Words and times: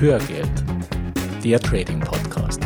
Hörgeld, 0.00 0.64
der 1.42 1.58
Trading 1.58 1.98
Podcast. 1.98 2.60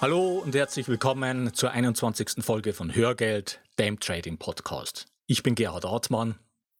Hallo 0.00 0.38
und 0.38 0.54
herzlich 0.54 0.88
willkommen 0.88 1.52
zur 1.52 1.72
21. 1.72 2.42
Folge 2.42 2.72
von 2.72 2.94
Hörgeld, 2.94 3.60
dem 3.78 4.00
Trading 4.00 4.38
Podcast. 4.38 5.04
Ich 5.26 5.42
bin 5.42 5.54
Gerhard 5.54 5.84
Hartmann. 5.84 6.36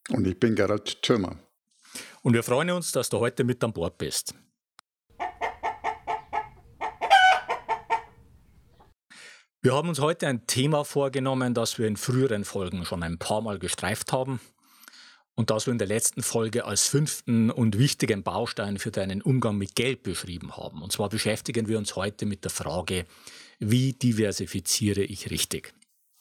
Und 0.09 0.27
ich 0.27 0.41
bin 0.41 0.55
Gerhard 0.55 1.03
Thürmer. 1.03 1.37
Und 2.23 2.33
wir 2.33 2.43
freuen 2.43 2.71
uns, 2.71 2.93
dass 2.93 3.11
du 3.11 3.21
heute 3.21 3.45
mit 3.45 3.63
an 3.63 3.75
Bord 3.75 3.99
bist. 3.99 4.35
Wir 9.61 9.75
haben 9.75 9.91
uns 9.91 10.01
heute 10.01 10.29
ein 10.29 10.47
Thema 10.47 10.87
vorgenommen, 10.87 11.53
das 11.53 11.79
wir 11.79 11.87
in 11.87 11.99
früheren 11.99 12.47
Folgen 12.47 12.87
schon 12.87 13.03
ein 13.03 13.19
paar 13.19 13.43
Mal 13.43 13.59
gestreift 13.59 14.13
haben 14.13 14.41
und 15.37 15.51
das 15.51 15.67
wir 15.67 15.73
in 15.73 15.79
der 15.79 15.87
letzten 15.87 16.23
Folge 16.23 16.65
als 16.65 16.89
fünften 16.89 17.51
und 17.51 17.79
wichtigen 17.79 18.23
Baustein 18.23 18.79
für 18.79 18.91
deinen 18.91 19.23
Umgang 19.23 19.57
mit 19.59 19.77
Geld 19.77 20.03
beschrieben 20.03 20.57
haben. 20.57 20.83
Und 20.83 20.93
zwar 20.93 21.11
beschäftigen 21.11 21.69
wir 21.69 21.79
uns 21.79 21.95
heute 21.95 22.27
mit 22.27 22.43
der 22.43 22.51
Frage, 22.51 23.05
wie 23.59 23.93
diversifiziere 23.93 25.03
ich 25.03 25.31
richtig? 25.31 25.75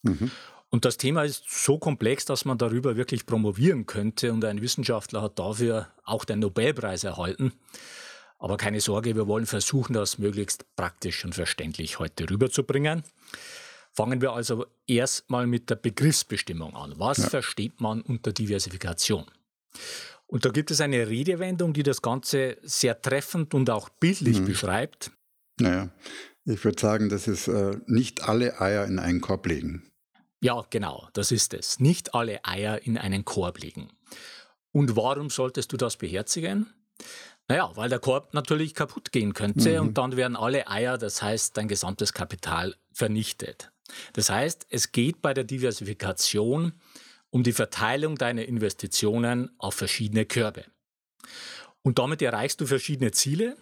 Mhm. 0.04 0.32
Und 0.70 0.84
das 0.84 0.98
Thema 0.98 1.24
ist 1.24 1.46
so 1.48 1.78
komplex, 1.78 2.26
dass 2.26 2.44
man 2.44 2.58
darüber 2.58 2.98
wirklich 2.98 3.26
promovieren 3.26 3.86
könnte 3.86 4.34
und 4.34 4.44
ein 4.44 4.62
Wissenschaftler 4.62 5.22
hat 5.22 5.40
dafür 5.40 5.88
auch 6.04 6.26
den 6.26 6.40
Nobelpreis 6.40 7.06
erhalten. 7.06 7.54
Aber 8.38 8.58
keine 8.58 8.82
Sorge, 8.82 9.16
wir 9.16 9.28
wollen 9.28 9.46
versuchen, 9.46 9.94
das 9.94 10.18
möglichst 10.18 10.66
praktisch 10.76 11.24
und 11.24 11.34
verständlich 11.34 12.00
heute 12.00 12.30
rüberzubringen. 12.30 13.04
Fangen 13.96 14.20
wir 14.20 14.34
also 14.34 14.66
erstmal 14.88 15.48
mit 15.48 15.70
der 15.70 15.78
Begriffsbestimmung 15.78 16.76
an. 16.76 16.96
Was 16.98 17.20
ja. 17.20 17.30
versteht 17.30 17.80
man 17.80 18.02
unter 18.02 18.34
Diversifikation? 18.34 19.26
Und 20.28 20.44
da 20.44 20.50
gibt 20.50 20.70
es 20.70 20.82
eine 20.82 21.08
Redewendung, 21.08 21.72
die 21.72 21.84
das 21.84 22.02
Ganze 22.02 22.58
sehr 22.62 23.02
treffend 23.02 23.54
und 23.54 23.70
auch 23.70 23.88
bildlich 23.88 24.42
mhm. 24.42 24.46
beschreibt. 24.46 25.12
Naja, 25.62 25.90
ich 26.44 26.62
würde 26.66 26.82
sagen, 26.82 27.08
das 27.08 27.30
ist 27.30 27.48
äh, 27.48 27.78
nicht 27.88 28.24
alle 28.24 28.60
Eier 28.60 28.86
in 28.86 29.00
einen 29.00 29.22
Korb 29.22 29.48
legen. 29.48 29.90
Ja, 30.42 30.66
genau, 30.70 31.08
das 31.14 31.32
ist 31.32 31.54
es. 31.54 31.80
Nicht 31.80 32.14
alle 32.14 32.44
Eier 32.44 32.82
in 32.82 32.98
einen 32.98 33.24
Korb 33.24 33.60
legen. 33.60 33.94
Und 34.74 34.98
warum 34.98 35.30
solltest 35.30 35.72
du 35.72 35.78
das 35.78 35.96
beherzigen? 35.96 36.68
Naja, 37.48 37.72
weil 37.76 37.88
der 37.88 38.00
Korb 38.00 38.34
natürlich 38.34 38.74
kaputt 38.74 39.14
gehen 39.14 39.34
könnte 39.34 39.80
mhm. 39.80 39.88
und 39.88 39.98
dann 39.98 40.18
werden 40.18 40.36
alle 40.36 40.68
Eier, 40.68 40.98
das 40.98 41.22
heißt 41.22 41.56
dein 41.56 41.70
gesamtes 41.70 42.12
Kapital, 42.12 42.76
vernichtet. 42.92 43.72
Das 44.14 44.30
heißt, 44.30 44.68
es 44.70 44.92
geht 44.92 45.22
bei 45.22 45.34
der 45.34 45.44
Diversifikation 45.44 46.74
um 47.30 47.44
die 47.44 47.54
Verteilung 47.54 48.18
deiner 48.18 48.46
Investitionen 48.46 49.52
auf 49.58 49.76
verschiedene 49.76 50.26
Körbe. 50.26 50.66
Und 51.82 52.00
damit 52.00 52.22
erreichst 52.22 52.62
du 52.62 52.66
verschiedene 52.66 53.12
Ziele. 53.12 53.58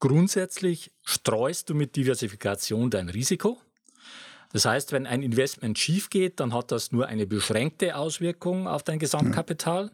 Grundsätzlich 0.00 0.92
streust 1.02 1.70
du 1.70 1.74
mit 1.74 1.96
Diversifikation 1.96 2.90
dein 2.90 3.08
Risiko. 3.08 3.58
Das 4.52 4.64
heißt, 4.64 4.92
wenn 4.92 5.06
ein 5.06 5.22
Investment 5.22 5.78
schief 5.78 6.08
geht, 6.08 6.40
dann 6.40 6.54
hat 6.54 6.70
das 6.72 6.92
nur 6.92 7.06
eine 7.06 7.26
beschränkte 7.26 7.96
Auswirkung 7.96 8.66
auf 8.66 8.82
dein 8.82 8.98
Gesamtkapital. 8.98 9.90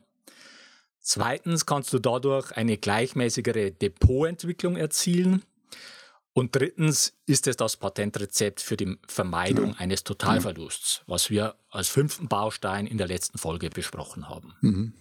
Zweitens 1.01 1.67
kannst 1.67 1.93
du 1.93 1.99
dadurch 1.99 2.53
eine 2.53 2.79
gleichmäßigere 2.79 3.73
Depotentwicklung 3.73 4.77
erzielen. 4.77 5.43
Und 6.37 6.57
drittens 6.57 7.15
ist 7.27 7.47
es 7.47 7.57
das 7.57 7.77
Patentrezept 7.77 8.61
für 8.61 8.77
die 8.77 8.99
Vermeidung 9.07 9.71
ja. 9.71 9.77
eines 9.79 10.03
Totalverlusts, 10.03 11.03
was 11.07 11.31
wir 11.31 11.55
als 11.71 11.89
fünften 11.89 12.29
Baustein 12.29 12.87
in 12.87 12.99
der 12.99 13.07
letzten 13.07 13.39
Folge 13.39 13.71
besprochen 13.71 14.29
haben. 14.29 14.53
Mhm. 14.61 14.93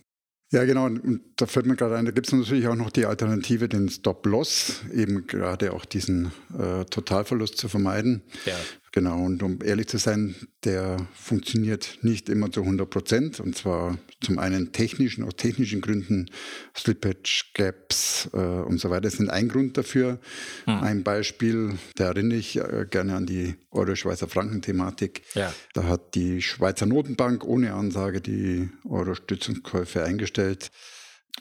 Ja, 0.51 0.65
genau. 0.65 0.85
Und 0.85 1.21
da 1.37 1.47
fällt 1.47 1.65
mir 1.65 1.75
gerade 1.75 1.97
ein, 1.97 2.05
da 2.05 2.11
gibt 2.11 2.27
es 2.27 2.33
natürlich 2.33 2.67
auch 2.67 2.75
noch 2.75 2.91
die 2.91 3.07
Alternative, 3.07 3.67
den 3.67 3.89
Stop-Loss, 3.89 4.83
eben 4.93 5.25
gerade 5.25 5.73
auch 5.73 5.83
diesen 5.85 6.31
äh, 6.55 6.85
Totalverlust 6.85 7.57
zu 7.57 7.67
vermeiden. 7.67 8.21
Ja. 8.45 8.55
Genau, 8.95 9.23
und 9.23 9.41
um 9.41 9.57
ehrlich 9.63 9.87
zu 9.87 9.97
sein, 9.97 10.35
der 10.63 11.07
funktioniert 11.15 11.97
nicht 12.03 12.29
immer 12.29 12.51
zu 12.51 12.61
100 12.61 12.87
Prozent. 12.87 13.39
Und 13.39 13.57
zwar 13.57 13.97
zum 14.21 14.37
einen 14.37 14.71
technischen, 14.71 15.23
aus 15.23 15.35
technischen 15.35 15.81
Gründen, 15.81 16.29
Slippage, 16.77 17.45
Gaps 17.55 18.29
äh, 18.33 18.37
und 18.37 18.79
so 18.79 18.91
weiter 18.91 19.09
sind 19.09 19.31
ein 19.31 19.49
Grund 19.49 19.77
dafür. 19.77 20.19
Hm. 20.65 20.83
Ein 20.83 21.03
Beispiel, 21.03 21.73
da 21.95 22.09
erinnere 22.09 22.37
ich 22.37 22.55
äh, 22.57 22.85
gerne 22.87 23.15
an 23.15 23.25
die 23.25 23.55
Euro-Schweizer 23.71 24.27
Franken-Thematik. 24.27 25.23
Ja. 25.33 25.51
Da 25.73 25.85
hat 25.85 26.13
die 26.13 26.43
Schweizer 26.43 26.85
Notenbank 26.85 27.43
ohne 27.43 27.73
Ansage 27.73 28.21
die 28.21 28.69
Euro-Stützungskäufe 28.87 30.03
eingestellt. 30.03 30.69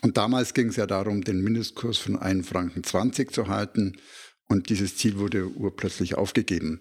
Und 0.00 0.16
damals 0.16 0.54
ging 0.54 0.69
es 0.69 0.76
ja 0.76 0.86
darum, 0.86 1.22
den 1.22 1.42
Mindestkurs 1.42 1.98
von 1.98 2.19
1,20 2.19 2.44
Franken 2.86 3.28
zu 3.28 3.48
halten. 3.48 3.98
Und 4.52 4.68
dieses 4.68 4.96
Ziel 4.96 5.16
wurde 5.16 5.48
urplötzlich 5.48 6.16
aufgegeben. 6.16 6.78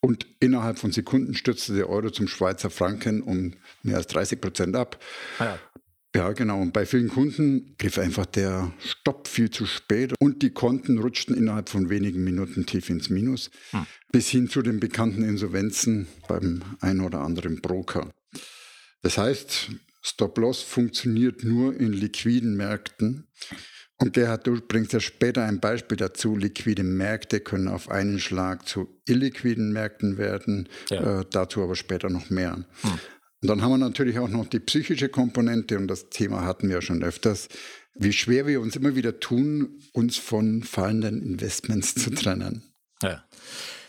Und 0.00 0.26
innerhalb 0.40 0.80
von 0.80 0.90
Sekunden 0.90 1.34
stürzte 1.34 1.72
der 1.72 1.88
Euro 1.88 2.10
zum 2.10 2.26
Schweizer 2.26 2.68
Franken 2.68 3.22
um 3.22 3.52
mehr 3.84 3.98
als 3.98 4.08
30 4.08 4.40
Prozent 4.40 4.74
ab. 4.74 5.00
Ah 5.38 5.44
ja. 5.44 5.58
Ja, 6.16 6.32
genau. 6.32 6.60
Und 6.60 6.72
bei 6.72 6.84
vielen 6.84 7.08
Kunden 7.08 7.76
griff 7.78 7.96
einfach 7.98 8.26
der 8.26 8.72
Stopp 8.84 9.28
viel 9.28 9.50
zu 9.50 9.66
spät 9.66 10.14
und 10.18 10.42
die 10.42 10.50
Konten 10.50 10.98
rutschten 10.98 11.36
innerhalb 11.36 11.68
von 11.68 11.90
wenigen 11.90 12.24
Minuten 12.24 12.66
tief 12.66 12.90
ins 12.90 13.08
Minus, 13.08 13.50
hm. 13.70 13.86
bis 14.10 14.28
hin 14.28 14.50
zu 14.50 14.60
den 14.60 14.80
bekannten 14.80 15.22
Insolvenzen 15.22 16.08
beim 16.26 16.60
einen 16.80 17.02
oder 17.02 17.20
anderen 17.20 17.62
Broker. 17.62 18.10
Das 19.02 19.16
heißt, 19.16 19.70
Stop-Loss 20.02 20.62
funktioniert 20.62 21.44
nur 21.44 21.74
in 21.76 21.92
liquiden 21.92 22.56
Märkten. 22.56 23.28
Und 23.98 24.14
Gerhard, 24.14 24.46
du 24.46 24.60
bringst 24.60 24.92
ja 24.92 25.00
später 25.00 25.44
ein 25.44 25.60
Beispiel 25.60 25.96
dazu. 25.96 26.36
Liquide 26.36 26.82
Märkte 26.82 27.40
können 27.40 27.68
auf 27.68 27.88
einen 27.88 28.18
Schlag 28.18 28.66
zu 28.66 28.88
illiquiden 29.06 29.72
Märkten 29.72 30.18
werden. 30.18 30.68
Ja. 30.90 31.20
Äh, 31.20 31.24
dazu 31.30 31.62
aber 31.62 31.76
später 31.76 32.10
noch 32.10 32.30
mehr. 32.30 32.54
Hm. 32.54 32.90
Und 33.42 33.48
dann 33.48 33.62
haben 33.62 33.72
wir 33.72 33.78
natürlich 33.78 34.18
auch 34.18 34.28
noch 34.28 34.46
die 34.46 34.60
psychische 34.60 35.08
Komponente 35.08 35.76
und 35.76 35.88
das 35.88 36.10
Thema 36.10 36.44
hatten 36.44 36.68
wir 36.68 36.76
ja 36.76 36.82
schon 36.82 37.02
öfters. 37.02 37.48
Wie 37.94 38.12
schwer 38.12 38.46
wir 38.46 38.60
uns 38.60 38.76
immer 38.76 38.94
wieder 38.94 39.20
tun, 39.20 39.80
uns 39.92 40.16
von 40.16 40.62
fallenden 40.62 41.22
Investments 41.22 41.94
zu 41.94 42.10
trennen. 42.10 42.62
Ja. 43.02 43.24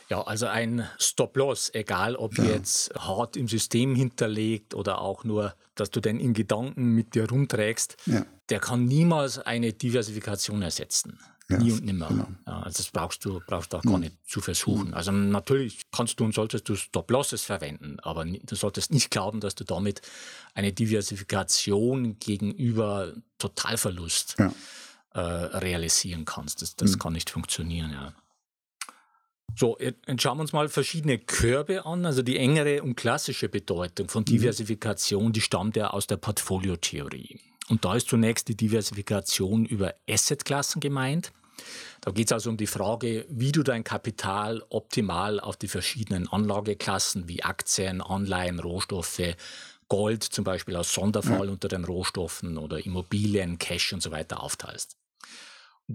Ja, 0.10 0.22
also 0.22 0.48
ein 0.48 0.88
Stop-Loss, 1.00 1.74
egal 1.74 2.16
ob 2.16 2.38
ja. 2.38 2.44
jetzt 2.46 2.94
hart 2.96 3.38
im 3.38 3.48
System 3.48 3.96
hinterlegt 3.96 4.74
oder 4.74 5.00
auch 5.00 5.24
nur, 5.24 5.56
dass 5.76 5.92
du 5.92 6.00
den 6.02 6.20
in 6.20 6.34
Gedanken 6.34 6.94
mit 6.94 7.16
dir 7.16 7.30
rumträgst, 7.30 7.98
ja. 8.06 8.26
der 8.50 8.60
kann 8.60 8.86
niemals 8.86 9.40
eine 9.40 9.74
Diversifikation 9.74 10.62
ersetzen. 10.62 11.20
Ja, 11.50 11.58
Nie 11.58 11.72
und 11.74 11.84
nimmer. 11.84 12.08
Genau. 12.08 12.28
Also 12.46 12.78
das 12.78 12.90
brauchst 12.90 13.26
du, 13.26 13.42
brauchst 13.46 13.74
du 13.74 13.78
auch 13.78 13.82
gar 13.82 13.98
nicht 13.98 14.16
zu 14.26 14.40
versuchen. 14.40 14.94
Also 14.94 15.12
natürlich 15.12 15.82
kannst 15.92 16.20
du 16.20 16.24
und 16.24 16.34
solltest 16.34 16.70
du 16.70 16.76
Stop-Losses 16.76 17.44
verwenden, 17.44 18.00
aber 18.00 18.24
du 18.26 18.56
solltest 18.56 18.92
nicht 18.92 19.12
glauben, 19.12 19.42
dass 19.42 19.54
du 19.56 19.66
damit 19.66 20.02
eine 20.54 20.72
Diversifikation 20.72 22.18
gegenüber 22.20 23.14
Totalverlust 23.40 24.38
äh, 25.14 25.20
realisieren 25.20 26.24
kannst. 26.24 26.62
Das, 26.62 26.76
das 26.78 26.92
mhm. 26.92 27.00
kann 27.00 27.14
nicht 27.14 27.30
funktionieren. 27.30 27.92
Ja. 27.92 28.14
So, 29.56 29.78
jetzt 29.80 30.22
schauen 30.22 30.38
wir 30.38 30.42
uns 30.42 30.54
mal 30.54 30.68
verschiedene 30.70 31.20
Körbe 31.20 31.86
an. 31.86 32.06
Also 32.06 32.22
die 32.22 32.38
engere 32.38 32.82
und 32.82 32.96
klassische 32.96 33.50
Bedeutung 33.50 34.10
von 34.10 34.22
mhm. 34.22 34.26
Diversifikation, 34.26 35.34
die 35.34 35.42
stammt 35.42 35.76
ja 35.76 35.92
aus 35.92 36.08
der 36.08 36.18
Portfoliotheorie. 36.18 37.40
Und 37.70 37.86
da 37.86 37.96
ist 37.96 38.10
zunächst 38.10 38.48
die 38.48 38.58
Diversifikation 38.58 39.66
über 39.66 39.94
Assetklassen 40.10 40.82
gemeint. 40.82 41.32
Da 42.02 42.12
geht 42.12 42.28
es 42.28 42.34
also 42.34 42.50
um 42.50 42.58
die 42.58 42.68
Frage, 42.68 43.26
wie 43.30 43.52
du 43.52 43.64
dein 43.64 43.84
Kapital 43.84 44.64
optimal 44.70 45.40
auf 45.40 45.56
die 45.56 45.68
verschiedenen 45.68 46.28
Anlageklassen 46.28 47.30
wie 47.30 47.44
Aktien, 47.44 48.02
Anleihen, 48.02 48.60
Rohstoffe, 48.60 49.36
Gold 49.88 50.24
zum 50.24 50.44
Beispiel 50.44 50.76
als 50.76 50.94
Sonderfall 50.94 51.46
ja. 51.46 51.52
unter 51.52 51.68
den 51.68 51.86
Rohstoffen 51.86 52.58
oder 52.58 52.84
Immobilien, 52.86 53.60
Cash 53.60 53.94
und 53.94 54.02
so 54.02 54.12
weiter 54.12 54.42
aufteilst. 54.42 54.98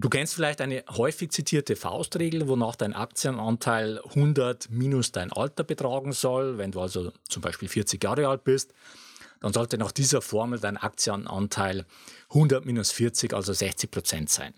Du 0.01 0.07
kennst 0.07 0.33
vielleicht 0.33 0.61
eine 0.61 0.85
häufig 0.91 1.29
zitierte 1.31 1.75
Faustregel, 1.75 2.47
wonach 2.47 2.77
dein 2.77 2.93
Aktienanteil 2.93 3.99
100 4.05 4.69
minus 4.69 5.11
dein 5.11 5.29
Alter 5.29 5.65
betragen 5.65 6.13
soll. 6.13 6.57
Wenn 6.57 6.71
du 6.71 6.79
also 6.79 7.11
zum 7.27 7.41
Beispiel 7.41 7.67
40 7.67 8.01
Jahre 8.01 8.29
alt 8.29 8.45
bist, 8.45 8.73
dann 9.41 9.51
sollte 9.51 9.77
nach 9.77 9.91
dieser 9.91 10.21
Formel 10.21 10.57
dein 10.57 10.77
Aktienanteil 10.77 11.85
100 12.29 12.65
minus 12.65 12.91
40, 12.91 13.33
also 13.33 13.51
60 13.51 13.91
Prozent 13.91 14.29
sein. 14.29 14.53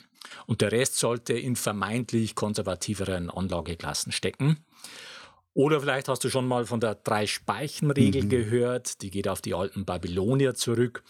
Und 0.46 0.62
der 0.62 0.72
Rest 0.72 1.00
sollte 1.00 1.34
in 1.34 1.56
vermeintlich 1.56 2.36
konservativeren 2.36 3.32
Anlageklassen 3.32 4.12
stecken. 4.12 4.58
Oder 5.56 5.82
vielleicht 5.82 6.08
hast 6.08 6.24
du 6.24 6.30
schon 6.30 6.48
mal 6.48 6.68
von 6.68 6.80
der 6.80 6.94
Drei-Speichen-Regel 6.94 8.26
mhm. 8.26 8.30
gehört, 8.30 9.02
die 9.02 9.10
geht 9.10 9.28
auf 9.28 9.42
die 9.42 9.56
alten 9.56 9.86
Babylonier 9.86 10.54
zurück. 10.54 11.04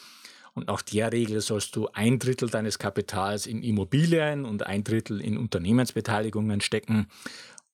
Und 0.53 0.67
nach 0.67 0.81
der 0.81 1.11
Regel 1.11 1.41
sollst 1.41 1.75
du 1.75 1.87
ein 1.93 2.19
Drittel 2.19 2.49
deines 2.49 2.77
Kapitals 2.77 3.47
in 3.47 3.63
Immobilien 3.63 4.45
und 4.45 4.65
ein 4.65 4.83
Drittel 4.83 5.21
in 5.21 5.37
Unternehmensbeteiligungen 5.37 6.61
stecken. 6.61 7.07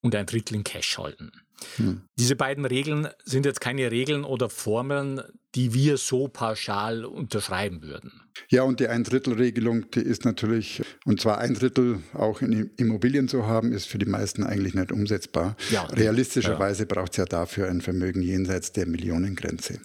und 0.02 0.16
ein 0.16 0.28
Drittel 0.28 0.56
in 0.56 0.64
Cash 0.64 1.00
halten. 1.00 1.32
Hm. 1.78 2.02
Diese 2.20 2.36
beiden 2.36 2.66
Regeln 2.66 3.08
sind 3.26 3.46
jetzt 3.46 3.62
keine 3.62 3.90
Regeln 3.92 4.24
oder 4.24 4.50
Formeln, 4.50 5.22
die 5.56 5.74
wir 5.74 5.98
so 5.98 6.28
pauschal 6.28 7.04
unterschreiben 7.04 7.82
würden. 7.82 8.22
Ja, 8.50 8.62
und 8.62 8.80
die 8.80 8.88
Ein-Drittel-Regelung, 8.88 9.90
die 9.92 10.02
ist 10.02 10.24
natürlich, 10.24 10.84
und 11.06 11.20
zwar 11.20 11.40
ein 11.40 11.56
Drittel 11.56 12.00
auch 12.14 12.42
in 12.42 12.70
Immobilien 12.78 13.28
zu 13.28 13.48
haben, 13.48 13.72
ist 13.72 13.88
für 13.88 13.98
die 13.98 14.06
meisten 14.06 14.44
eigentlich 14.44 14.76
nicht 14.76 14.92
umsetzbar. 14.92 15.56
Ja, 15.72 15.84
Realistischerweise 15.86 16.84
ja. 16.84 16.88
braucht 16.88 17.14
es 17.14 17.18
ja 17.18 17.26
dafür 17.26 17.68
ein 17.68 17.82
Vermögen 17.82 18.22
jenseits 18.22 18.72
der 18.72 18.86
Millionengrenze. 18.86 19.80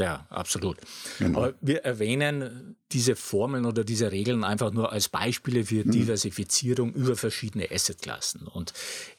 Ja, 0.00 0.26
absolut. 0.30 0.78
Genau. 1.18 1.38
Aber 1.38 1.54
wir 1.60 1.82
erwähnen 1.84 2.76
diese 2.92 3.16
Formeln 3.16 3.66
oder 3.66 3.82
diese 3.82 4.12
Regeln 4.12 4.44
einfach 4.44 4.70
nur 4.72 4.92
als 4.92 5.08
Beispiele 5.08 5.64
für 5.64 5.84
mhm. 5.84 5.90
Diversifizierung 5.90 6.92
über 6.92 7.16
verschiedene 7.16 7.68
Assetklassen. 7.70 8.46
Und 8.46 8.72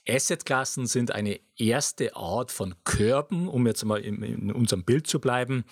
Assetklassen 0.07 0.87
sind 0.87 1.11
eine 1.11 1.39
erste 1.57 2.15
Art 2.15 2.51
von 2.51 2.75
Körben, 2.85 3.49
um 3.49 3.67
jetzt 3.67 3.83
mal 3.83 3.99
in, 3.99 4.23
in 4.23 4.51
unserem 4.53 4.85
Bild 4.85 5.05
zu 5.05 5.19
bleiben, 5.19 5.65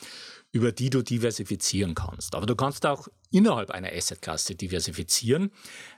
über 0.52 0.74
die 0.74 0.90
du 0.90 1.02
diversifizieren 1.02 1.96
kannst. 1.96 2.36
Aber 2.36 2.46
du 2.46 2.56
kannst 2.56 2.86
auch 2.86 3.08
innerhalb 3.32 3.72
einer 3.72 3.94
Assetklasse 3.94 4.56
diversifizieren. 4.56 5.52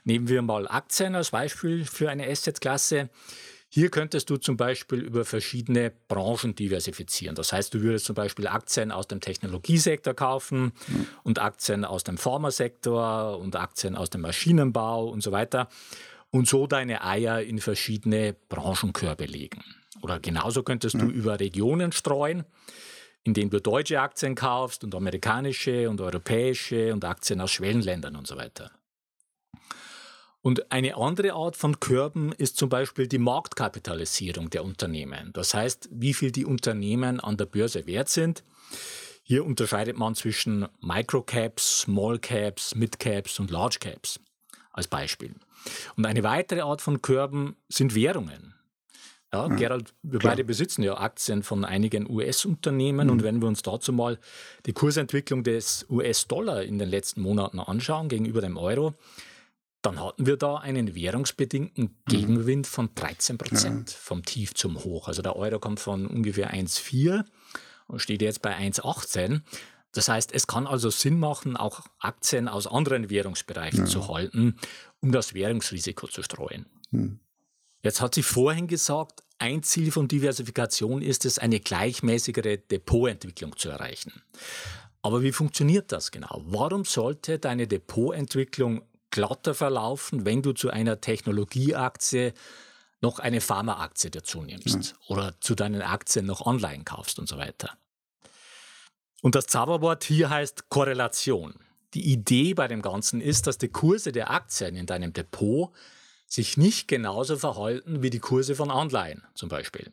Nehmen 0.04 0.28
wir 0.28 0.42
mal 0.42 0.68
Aktien 0.68 1.16
als 1.16 1.30
Beispiel 1.30 1.84
für 1.84 2.10
eine 2.10 2.28
Assetklasse. 2.28 3.10
Hier 3.72 3.88
könntest 3.88 4.28
du 4.30 4.36
zum 4.36 4.56
Beispiel 4.56 4.98
über 4.98 5.24
verschiedene 5.24 5.92
Branchen 6.08 6.56
diversifizieren. 6.56 7.36
Das 7.36 7.52
heißt, 7.52 7.72
du 7.72 7.82
würdest 7.82 8.04
zum 8.04 8.16
Beispiel 8.16 8.48
Aktien 8.48 8.90
aus 8.90 9.06
dem 9.06 9.20
Technologiesektor 9.20 10.12
kaufen 10.12 10.72
und 11.22 11.38
Aktien 11.38 11.84
aus 11.84 12.02
dem 12.02 12.18
Pharmasektor 12.18 13.38
und 13.38 13.54
Aktien 13.54 13.94
aus 13.94 14.10
dem 14.10 14.22
Maschinenbau 14.22 15.06
und 15.06 15.22
so 15.22 15.30
weiter 15.30 15.68
und 16.32 16.48
so 16.48 16.66
deine 16.66 17.04
Eier 17.04 17.42
in 17.42 17.60
verschiedene 17.60 18.34
Branchenkörbe 18.48 19.26
legen. 19.26 19.62
Oder 20.02 20.18
genauso 20.18 20.64
könntest 20.64 20.96
mhm. 20.96 21.00
du 21.00 21.06
über 21.10 21.38
Regionen 21.38 21.92
streuen, 21.92 22.44
indem 23.22 23.50
du 23.50 23.60
deutsche 23.60 24.00
Aktien 24.00 24.34
kaufst 24.34 24.82
und 24.82 24.96
amerikanische 24.96 25.88
und 25.88 26.00
europäische 26.00 26.92
und 26.92 27.04
Aktien 27.04 27.40
aus 27.40 27.52
Schwellenländern 27.52 28.16
und 28.16 28.26
so 28.26 28.36
weiter. 28.36 28.72
Und 30.42 30.72
eine 30.72 30.96
andere 30.96 31.34
Art 31.34 31.56
von 31.56 31.80
Körben 31.80 32.32
ist 32.32 32.56
zum 32.56 32.70
Beispiel 32.70 33.06
die 33.06 33.18
Marktkapitalisierung 33.18 34.48
der 34.48 34.64
Unternehmen. 34.64 35.30
Das 35.34 35.52
heißt, 35.52 35.88
wie 35.92 36.14
viel 36.14 36.32
die 36.32 36.46
Unternehmen 36.46 37.20
an 37.20 37.36
der 37.36 37.46
Börse 37.46 37.86
wert 37.86 38.08
sind. 38.08 38.42
Hier 39.22 39.44
unterscheidet 39.44 39.98
man 39.98 40.14
zwischen 40.14 40.66
Microcaps, 40.80 41.82
Smallcaps, 41.82 42.74
Midcaps 42.74 43.38
und 43.38 43.50
Largecaps 43.50 44.18
als 44.72 44.88
Beispiel. 44.88 45.34
Und 45.96 46.06
eine 46.06 46.22
weitere 46.22 46.62
Art 46.62 46.80
von 46.80 47.02
Körben 47.02 47.56
sind 47.68 47.94
Währungen. 47.94 48.54
Ja, 49.32 49.46
ja 49.46 49.54
Gerald, 49.54 49.94
wir 50.02 50.18
klar. 50.18 50.32
beide 50.32 50.44
besitzen 50.44 50.82
ja 50.82 50.96
Aktien 50.98 51.42
von 51.42 51.64
einigen 51.64 52.10
US-Unternehmen 52.10 53.06
mhm. 53.06 53.12
und 53.12 53.22
wenn 53.22 53.40
wir 53.40 53.46
uns 53.46 53.62
dazu 53.62 53.92
mal 53.92 54.18
die 54.66 54.72
Kursentwicklung 54.72 55.44
des 55.44 55.86
US-Dollar 55.88 56.62
in 56.62 56.78
den 56.78 56.88
letzten 56.88 57.20
Monaten 57.20 57.60
anschauen 57.60 58.08
gegenüber 58.08 58.40
dem 58.40 58.56
Euro, 58.56 58.94
dann 59.82 59.98
hatten 60.00 60.26
wir 60.26 60.36
da 60.36 60.56
einen 60.56 60.94
währungsbedingten 60.94 61.84
mhm. 61.84 61.90
Gegenwind 62.06 62.66
von 62.66 62.90
13 62.94 63.38
Prozent 63.38 63.90
ja. 63.90 63.96
vom 63.98 64.24
Tief 64.24 64.54
zum 64.54 64.82
Hoch. 64.84 65.08
Also 65.08 65.22
der 65.22 65.36
Euro 65.36 65.58
kommt 65.58 65.80
von 65.80 66.06
ungefähr 66.06 66.52
1,4 66.52 67.24
und 67.86 68.00
steht 68.00 68.22
jetzt 68.22 68.42
bei 68.42 68.56
1,18. 68.56 69.40
Das 69.92 70.08
heißt, 70.08 70.32
es 70.32 70.46
kann 70.46 70.66
also 70.66 70.90
Sinn 70.90 71.18
machen, 71.18 71.56
auch 71.56 71.80
Aktien 71.98 72.48
aus 72.48 72.66
anderen 72.66 73.10
Währungsbereichen 73.10 73.80
ja. 73.80 73.86
zu 73.86 74.08
halten, 74.08 74.56
um 75.00 75.12
das 75.12 75.34
Währungsrisiko 75.34 76.06
zu 76.06 76.22
streuen. 76.22 76.66
Hm. 76.90 77.18
Jetzt 77.82 78.00
hat 78.00 78.14
sie 78.14 78.22
vorhin 78.22 78.66
gesagt, 78.66 79.22
ein 79.38 79.62
Ziel 79.62 79.90
von 79.90 80.06
Diversifikation 80.06 81.00
ist 81.00 81.24
es, 81.24 81.38
eine 81.38 81.60
gleichmäßigere 81.60 82.58
Depotentwicklung 82.58 83.56
zu 83.56 83.70
erreichen. 83.70 84.22
Aber 85.02 85.22
wie 85.22 85.32
funktioniert 85.32 85.92
das 85.92 86.10
genau? 86.10 86.42
Warum 86.44 86.84
sollte 86.84 87.38
deine 87.38 87.66
Depotentwicklung 87.66 88.82
glatter 89.10 89.54
verlaufen, 89.54 90.24
wenn 90.24 90.42
du 90.42 90.52
zu 90.52 90.70
einer 90.70 91.00
Technologieaktie 91.00 92.32
noch 93.00 93.18
eine 93.18 93.40
Pharmaaktie 93.40 94.10
dazu 94.10 94.42
nimmst 94.42 94.90
ja. 94.90 94.96
oder 95.08 95.34
zu 95.40 95.54
deinen 95.54 95.82
Aktien 95.82 96.26
noch 96.26 96.44
online 96.44 96.84
kaufst 96.84 97.18
und 97.18 97.28
so 97.28 97.38
weiter. 97.38 97.76
Und 99.22 99.34
das 99.34 99.46
Zauberwort 99.46 100.04
hier 100.04 100.30
heißt 100.30 100.68
Korrelation. 100.68 101.54
Die 101.94 102.12
Idee 102.12 102.54
bei 102.54 102.68
dem 102.68 102.82
Ganzen 102.82 103.20
ist, 103.20 103.46
dass 103.46 103.58
die 103.58 103.68
Kurse 103.68 104.12
der 104.12 104.30
Aktien 104.30 104.76
in 104.76 104.86
deinem 104.86 105.12
Depot 105.12 105.72
sich 106.26 106.56
nicht 106.56 106.86
genauso 106.86 107.36
verhalten 107.36 108.02
wie 108.02 108.10
die 108.10 108.20
Kurse 108.20 108.54
von 108.54 108.70
Anleihen 108.70 109.24
zum 109.34 109.48
Beispiel. 109.48 109.92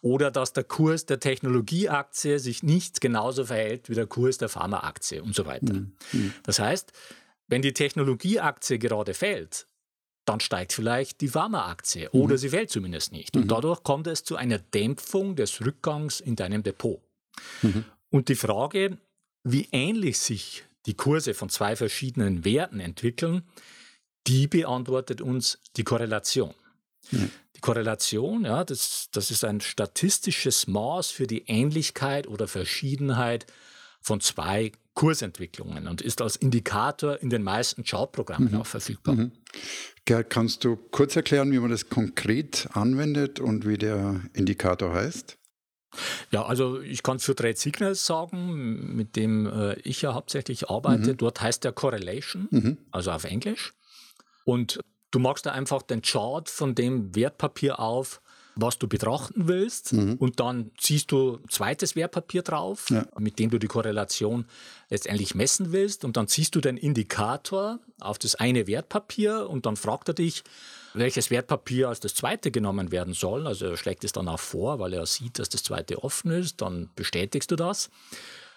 Oder 0.00 0.30
dass 0.30 0.52
der 0.52 0.64
Kurs 0.64 1.04
der 1.04 1.20
Technologieaktie 1.20 2.38
sich 2.38 2.62
nicht 2.62 3.00
genauso 3.00 3.44
verhält 3.44 3.90
wie 3.90 3.94
der 3.94 4.06
Kurs 4.06 4.38
der 4.38 4.48
Pharmaaktie 4.48 5.20
und 5.20 5.34
so 5.34 5.44
weiter. 5.44 5.74
Mhm. 5.74 6.32
Das 6.44 6.58
heißt, 6.58 6.92
wenn 7.48 7.62
die 7.62 7.72
Technologieaktie 7.72 8.78
gerade 8.78 9.14
fällt, 9.14 9.66
dann 10.24 10.40
steigt 10.40 10.72
vielleicht 10.72 11.20
die 11.20 11.28
Pharmaaktie 11.28 12.08
mhm. 12.12 12.20
oder 12.20 12.38
sie 12.38 12.48
fällt 12.48 12.70
zumindest 12.70 13.12
nicht. 13.12 13.36
Und 13.36 13.44
mhm. 13.44 13.48
dadurch 13.48 13.82
kommt 13.82 14.06
es 14.06 14.24
zu 14.24 14.36
einer 14.36 14.58
Dämpfung 14.58 15.36
des 15.36 15.64
Rückgangs 15.64 16.20
in 16.20 16.36
deinem 16.36 16.62
Depot. 16.62 17.00
Mhm. 17.62 17.84
Und 18.10 18.28
die 18.28 18.34
Frage, 18.34 18.98
wie 19.44 19.68
ähnlich 19.72 20.18
sich 20.18 20.64
die 20.86 20.94
Kurse 20.94 21.34
von 21.34 21.48
zwei 21.48 21.76
verschiedenen 21.76 22.44
Werten 22.44 22.80
entwickeln, 22.80 23.42
die 24.26 24.48
beantwortet 24.48 25.20
uns 25.20 25.58
die 25.76 25.84
Korrelation. 25.84 26.54
Die 27.12 27.60
Korrelation, 27.60 28.44
ja, 28.44 28.64
das, 28.64 29.08
das 29.12 29.30
ist 29.30 29.44
ein 29.44 29.60
statistisches 29.60 30.66
Maß 30.66 31.10
für 31.10 31.28
die 31.28 31.44
Ähnlichkeit 31.46 32.26
oder 32.26 32.48
Verschiedenheit 32.48 33.46
von 34.06 34.20
zwei 34.20 34.70
Kursentwicklungen 34.94 35.88
und 35.88 36.00
ist 36.00 36.22
als 36.22 36.36
Indikator 36.36 37.20
in 37.20 37.28
den 37.28 37.42
meisten 37.42 37.82
Chartprogrammen 37.82 38.52
mhm. 38.52 38.60
auch 38.60 38.66
verfügbar. 38.66 39.16
Mhm. 39.16 39.32
Gerd, 40.04 40.30
kannst 40.30 40.62
du 40.64 40.76
kurz 40.76 41.16
erklären, 41.16 41.50
wie 41.50 41.58
man 41.58 41.70
das 41.70 41.88
konkret 41.88 42.68
anwendet 42.72 43.40
und 43.40 43.66
wie 43.66 43.76
der 43.76 44.20
Indikator 44.32 44.94
heißt? 44.94 45.36
Ja, 46.30 46.44
also 46.44 46.80
ich 46.80 47.02
kann 47.02 47.18
für 47.18 47.34
Trade 47.34 47.56
Signals 47.56 48.06
sagen, 48.06 48.94
mit 48.94 49.16
dem 49.16 49.46
äh, 49.46 49.74
ich 49.80 50.02
ja 50.02 50.14
hauptsächlich 50.14 50.70
arbeite. 50.70 51.12
Mhm. 51.12 51.16
Dort 51.16 51.40
heißt 51.40 51.64
der 51.64 51.72
Correlation, 51.72 52.46
mhm. 52.50 52.78
also 52.92 53.10
auf 53.10 53.24
Englisch. 53.24 53.74
Und 54.44 54.78
du 55.10 55.18
machst 55.18 55.46
da 55.46 55.52
einfach 55.52 55.82
den 55.82 56.02
Chart 56.02 56.48
von 56.48 56.76
dem 56.76 57.14
Wertpapier 57.16 57.80
auf, 57.80 58.20
was 58.56 58.78
du 58.78 58.88
betrachten 58.88 59.48
willst 59.48 59.92
mhm. 59.92 60.14
und 60.14 60.40
dann 60.40 60.70
ziehst 60.78 61.12
du 61.12 61.38
zweites 61.48 61.94
Wertpapier 61.94 62.42
drauf, 62.42 62.86
ja. 62.90 63.06
mit 63.18 63.38
dem 63.38 63.50
du 63.50 63.58
die 63.58 63.66
Korrelation 63.66 64.46
letztendlich 64.88 65.34
messen 65.34 65.72
willst 65.72 66.04
und 66.04 66.16
dann 66.16 66.26
ziehst 66.26 66.54
du 66.54 66.60
den 66.60 66.78
Indikator 66.78 67.78
auf 68.00 68.18
das 68.18 68.34
eine 68.34 68.66
Wertpapier 68.66 69.48
und 69.48 69.66
dann 69.66 69.76
fragt 69.76 70.08
er 70.08 70.14
dich, 70.14 70.42
welches 70.94 71.30
Wertpapier 71.30 71.88
als 71.90 72.00
das 72.00 72.14
zweite 72.14 72.50
genommen 72.50 72.90
werden 72.90 73.12
soll. 73.12 73.46
Also 73.46 73.66
er 73.66 73.76
schlägt 73.76 74.04
es 74.04 74.12
dann 74.12 74.28
auch 74.28 74.40
vor, 74.40 74.78
weil 74.78 74.94
er 74.94 75.04
sieht, 75.04 75.38
dass 75.38 75.50
das 75.50 75.62
zweite 75.62 76.02
offen 76.02 76.30
ist, 76.30 76.62
dann 76.62 76.88
bestätigst 76.96 77.50
du 77.50 77.56
das. 77.56 77.90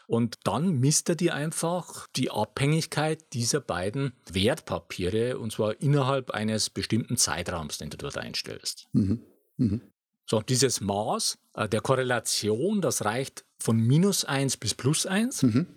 Und 0.08 0.40
dann 0.44 0.80
misst 0.80 1.08
er 1.10 1.16
dir 1.16 1.36
einfach 1.36 2.08
die 2.16 2.32
Abhängigkeit 2.32 3.32
dieser 3.34 3.60
beiden 3.60 4.14
Wertpapiere 4.32 5.38
und 5.38 5.52
zwar 5.52 5.80
innerhalb 5.82 6.32
eines 6.32 6.72
bestimmten 6.72 7.16
Zeitraums, 7.16 7.78
den 7.78 7.92
du 7.92 7.98
dort 7.98 8.18
einstellst. 8.18 8.88
Mhm. 8.94 9.22
Mhm. 9.60 9.82
So, 10.26 10.42
dieses 10.42 10.82
Maß 10.82 11.38
äh, 11.56 11.68
der 11.68 11.82
Korrelation, 11.82 12.82
das 12.82 13.06
reicht 13.06 13.46
von 13.62 13.78
minus 13.78 14.26
1 14.26 14.58
bis 14.58 14.74
plus 14.74 15.06
1. 15.06 15.44
Mhm. 15.44 15.68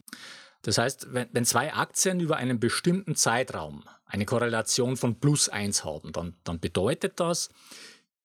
Das 0.63 0.79
heißt, 0.79 1.13
wenn, 1.13 1.29
wenn, 1.33 1.45
zwei 1.45 1.75
Aktien 1.75 2.21
über 2.21 2.37
einen 2.37 2.61
bestimmten 2.61 3.17
Zeitraum 3.17 3.83
eine 4.05 4.27
Korrelation 4.27 4.97
von 4.97 5.19
plus 5.19 5.49
1 5.49 5.85
haben, 5.85 6.13
dann, 6.13 6.35
dann 6.45 6.61
bedeutet 6.61 7.19
das, 7.19 7.51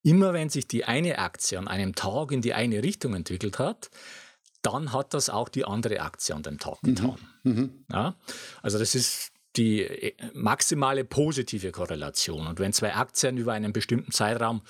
immer 0.03 0.33
wenn 0.33 0.49
sich 0.49 0.67
die 0.67 0.85
eine 0.85 1.17
Aktie 1.17 1.57
an 1.57 1.67
einem 1.67 1.95
Tag 1.95 2.31
in 2.31 2.41
die 2.41 2.53
eine 2.53 2.83
Richtung 2.83 3.15
entwickelt 3.15 3.57
hat, 3.57 3.89
dann 4.61 4.91
hat 4.91 5.13
das 5.13 5.29
auch 5.29 5.49
die 5.49 5.65
andere 5.65 6.01
Aktie 6.01 6.35
an 6.35 6.43
dem 6.43 6.59
Tag 6.59 6.83
mhm. 6.83 6.87
getan. 6.95 7.17
Mhm. 7.43 7.85
Ja? 7.91 8.15
Also 8.61 8.77
das 8.77 8.95
ist 8.95 9.31
die 9.55 9.81
äh, 9.81 10.13
maximale 10.33 11.03
positive 11.03 11.71
Korrelation. 11.71 12.47
Und 12.47 12.59
wenn 12.59 12.73
zwei 12.73 12.95
Aktien 12.95 13.37
über 13.37 13.53
einen 13.53 13.73
bestimmten 13.73 14.11
Zeitraum 14.11 14.61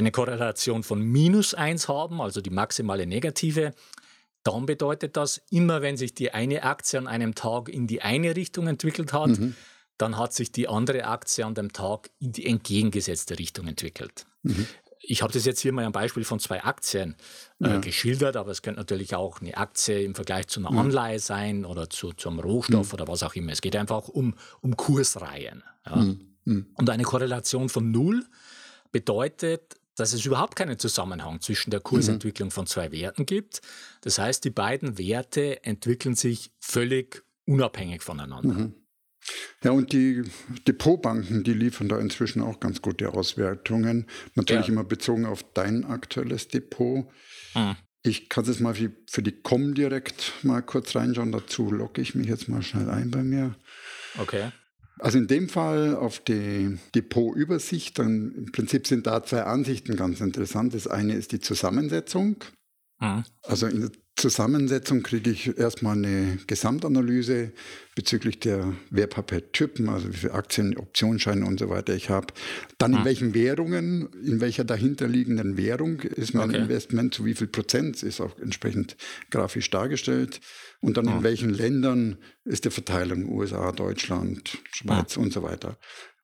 eine 0.00 0.10
Korrelation 0.10 0.82
von 0.82 1.00
minus 1.00 1.54
1 1.54 1.88
haben, 1.88 2.20
also 2.20 2.40
die 2.40 2.50
maximale 2.50 3.06
negative, 3.06 3.72
dann 4.42 4.66
bedeutet 4.66 5.16
das, 5.16 5.42
immer 5.50 5.82
wenn 5.82 5.96
sich 5.96 6.14
die 6.14 6.32
eine 6.32 6.62
Aktie 6.62 6.98
an 6.98 7.06
einem 7.06 7.34
Tag 7.34 7.68
in 7.68 7.86
die 7.86 8.02
eine 8.02 8.36
Richtung 8.36 8.66
entwickelt 8.66 9.12
hat, 9.12 9.38
mhm. 9.38 9.54
dann 9.98 10.16
hat 10.16 10.32
sich 10.32 10.50
die 10.50 10.66
andere 10.68 11.04
Aktie 11.04 11.44
an 11.44 11.54
dem 11.54 11.72
Tag 11.72 12.10
in 12.18 12.32
die 12.32 12.46
entgegengesetzte 12.46 13.38
Richtung 13.38 13.66
entwickelt. 13.66 14.26
Mhm 14.42 14.66
ich 15.02 15.22
habe 15.22 15.32
das 15.32 15.44
jetzt 15.44 15.60
hier 15.60 15.72
mal 15.72 15.84
ein 15.84 15.92
Beispiel 15.92 16.24
von 16.24 16.38
zwei 16.38 16.62
Aktien 16.62 17.16
äh, 17.60 17.68
ja. 17.68 17.78
geschildert, 17.78 18.36
aber 18.36 18.50
es 18.50 18.62
könnte 18.62 18.80
natürlich 18.80 19.14
auch 19.14 19.40
eine 19.40 19.56
Aktie 19.56 20.02
im 20.02 20.14
Vergleich 20.14 20.48
zu 20.48 20.60
einer 20.60 20.78
Anleihe 20.78 21.18
sein 21.18 21.64
oder 21.64 21.88
zu, 21.88 22.12
zum 22.12 22.38
Rohstoff 22.38 22.88
mhm. 22.88 22.94
oder 22.94 23.08
was 23.08 23.22
auch 23.22 23.34
immer. 23.34 23.52
Es 23.52 23.62
geht 23.62 23.76
einfach 23.76 24.08
um, 24.08 24.34
um 24.60 24.76
Kursreihen. 24.76 25.62
Ja. 25.86 25.96
Mhm. 26.44 26.66
Und 26.74 26.90
eine 26.90 27.02
Korrelation 27.02 27.68
von 27.68 27.90
null 27.90 28.24
bedeutet, 28.92 29.79
dass 29.96 30.12
es 30.12 30.24
überhaupt 30.24 30.56
keinen 30.56 30.78
Zusammenhang 30.78 31.40
zwischen 31.40 31.70
der 31.70 31.80
Kursentwicklung 31.80 32.48
mhm. 32.48 32.52
von 32.52 32.66
zwei 32.66 32.92
Werten 32.92 33.26
gibt. 33.26 33.60
Das 34.00 34.18
heißt, 34.18 34.44
die 34.44 34.50
beiden 34.50 34.98
Werte 34.98 35.64
entwickeln 35.64 36.14
sich 36.14 36.50
völlig 36.58 37.22
unabhängig 37.46 38.02
voneinander. 38.02 38.54
Mhm. 38.54 38.74
Ja, 39.62 39.72
und 39.72 39.92
die 39.92 40.22
Depotbanken, 40.66 41.44
die 41.44 41.52
liefern 41.52 41.88
da 41.88 41.98
inzwischen 41.98 42.42
auch 42.42 42.60
ganz 42.60 42.80
gute 42.80 43.12
Auswertungen. 43.12 44.06
Natürlich 44.34 44.66
ja. 44.66 44.72
immer 44.72 44.84
bezogen 44.84 45.26
auf 45.26 45.44
dein 45.52 45.84
aktuelles 45.84 46.48
Depot. 46.48 47.06
Mhm. 47.54 47.76
Ich 48.02 48.30
kann 48.30 48.48
es 48.48 48.60
mal 48.60 48.74
für, 48.74 49.22
die 49.22 49.42
Comdirect 49.42 50.32
mal 50.42 50.62
kurz 50.62 50.96
reinschauen. 50.96 51.32
Dazu 51.32 51.70
logge 51.70 52.00
ich 52.00 52.14
mich 52.14 52.28
jetzt 52.28 52.48
mal 52.48 52.62
schnell 52.62 52.88
ein 52.88 53.10
bei 53.10 53.22
mir. 53.22 53.56
Okay. 54.18 54.50
Also 55.00 55.18
in 55.18 55.26
dem 55.26 55.48
Fall 55.48 55.96
auf 55.96 56.20
die 56.20 56.78
Depotübersicht, 56.94 57.98
dann 57.98 58.32
im 58.36 58.52
Prinzip 58.52 58.86
sind 58.86 59.06
da 59.06 59.22
zwei 59.24 59.42
Ansichten 59.44 59.96
ganz 59.96 60.20
interessant. 60.20 60.74
Das 60.74 60.86
eine 60.86 61.14
ist 61.14 61.32
die 61.32 61.40
Zusammensetzung. 61.40 62.36
Mhm. 63.00 63.24
Also 63.42 63.66
in 63.66 63.80
der 63.80 63.90
Zusammensetzung 64.20 65.02
kriege 65.02 65.30
ich 65.30 65.56
erstmal 65.56 65.96
eine 65.96 66.38
Gesamtanalyse 66.46 67.52
bezüglich 67.94 68.38
der 68.38 68.74
Wertpapiertypen, 68.90 69.88
also 69.88 70.10
wie 70.10 70.16
viele 70.16 70.34
Aktien, 70.34 70.76
Optionsscheine 70.76 71.46
und 71.46 71.58
so 71.58 71.70
weiter 71.70 71.94
ich 71.94 72.10
habe. 72.10 72.26
Dann 72.76 72.92
in 72.92 72.98
hm. 72.98 73.04
welchen 73.06 73.34
Währungen, 73.34 74.10
in 74.22 74.40
welcher 74.42 74.64
dahinterliegenden 74.64 75.56
Währung 75.56 76.00
ist 76.00 76.34
mein 76.34 76.50
okay. 76.50 76.58
Investment, 76.58 77.14
zu 77.14 77.24
wie 77.24 77.34
viel 77.34 77.46
Prozent 77.46 78.02
ist 78.02 78.20
auch 78.20 78.38
entsprechend 78.38 78.96
grafisch 79.30 79.70
dargestellt. 79.70 80.40
Und 80.80 80.96
dann 80.96 81.08
hm. 81.08 81.18
in 81.18 81.22
welchen 81.22 81.50
Ländern 81.50 82.18
ist 82.44 82.64
die 82.64 82.70
Verteilung, 82.70 83.28
USA, 83.28 83.72
Deutschland, 83.72 84.58
Schweiz 84.72 85.16
hm. 85.16 85.24
und 85.24 85.32
so 85.32 85.42
weiter 85.42 85.78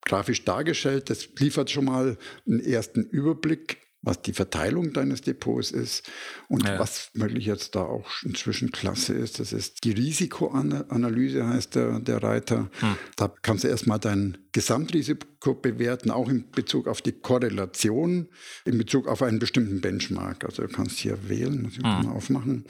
grafisch 0.06 0.44
dargestellt. 0.44 1.10
Das 1.10 1.28
liefert 1.36 1.68
schon 1.68 1.86
mal 1.86 2.16
einen 2.46 2.60
ersten 2.60 3.02
Überblick 3.02 3.78
was 4.06 4.22
die 4.22 4.32
Verteilung 4.32 4.92
deines 4.92 5.20
Depots 5.22 5.72
ist 5.72 6.08
und 6.48 6.64
ja. 6.64 6.78
was 6.78 7.10
wirklich 7.14 7.46
jetzt 7.46 7.74
da 7.74 7.80
auch 7.80 8.22
inzwischen 8.22 8.70
klasse 8.70 9.14
ist. 9.14 9.40
Das 9.40 9.52
ist 9.52 9.82
die 9.82 9.90
Risikoanalyse, 9.90 11.46
heißt 11.46 11.74
der, 11.74 11.98
der 11.98 12.22
Reiter. 12.22 12.70
Hm. 12.78 12.96
Da 13.16 13.34
kannst 13.42 13.64
du 13.64 13.68
erstmal 13.68 13.98
dein 13.98 14.38
Gesamtrisiko 14.52 15.54
bewerten, 15.54 16.12
auch 16.12 16.28
in 16.28 16.48
Bezug 16.52 16.86
auf 16.86 17.02
die 17.02 17.12
Korrelation, 17.12 18.28
in 18.64 18.78
Bezug 18.78 19.08
auf 19.08 19.22
einen 19.22 19.40
bestimmten 19.40 19.80
Benchmark. 19.80 20.44
Also 20.44 20.62
du 20.62 20.68
kannst 20.68 20.98
hier 20.98 21.28
wählen, 21.28 21.62
muss 21.62 21.72
ich 21.72 21.82
hm. 21.82 22.04
mal 22.04 22.12
aufmachen. 22.12 22.64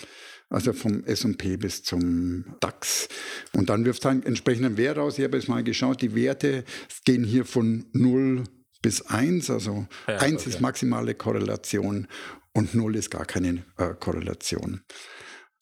Also 0.49 0.73
vom 0.73 1.03
S&P 1.05 1.57
bis 1.57 1.83
zum 1.83 2.45
DAX. 2.61 3.09
Und 3.53 3.69
dann 3.69 3.85
wirft 3.85 4.07
einen 4.07 4.23
entsprechenden 4.23 4.77
Wert 4.77 4.99
raus. 4.99 5.19
Ich 5.19 5.25
habe 5.25 5.37
jetzt 5.37 5.49
mal 5.49 5.65
geschaut, 5.65 6.03
die 6.03 6.15
Werte 6.15 6.65
gehen 7.05 7.25
hier 7.25 7.45
von 7.45 7.87
0 7.93 8.45
bis 8.81 9.03
1. 9.03 9.51
Also 9.51 9.87
ja, 10.07 10.19
1 10.19 10.43
okay. 10.43 10.51
ist 10.51 10.61
maximale 10.61 11.15
Korrelation 11.15 12.07
und 12.53 12.75
0 12.75 12.97
ist 12.97 13.11
gar 13.11 13.27
keine 13.27 13.65
äh, 13.77 13.95
Korrelation. 13.99 14.83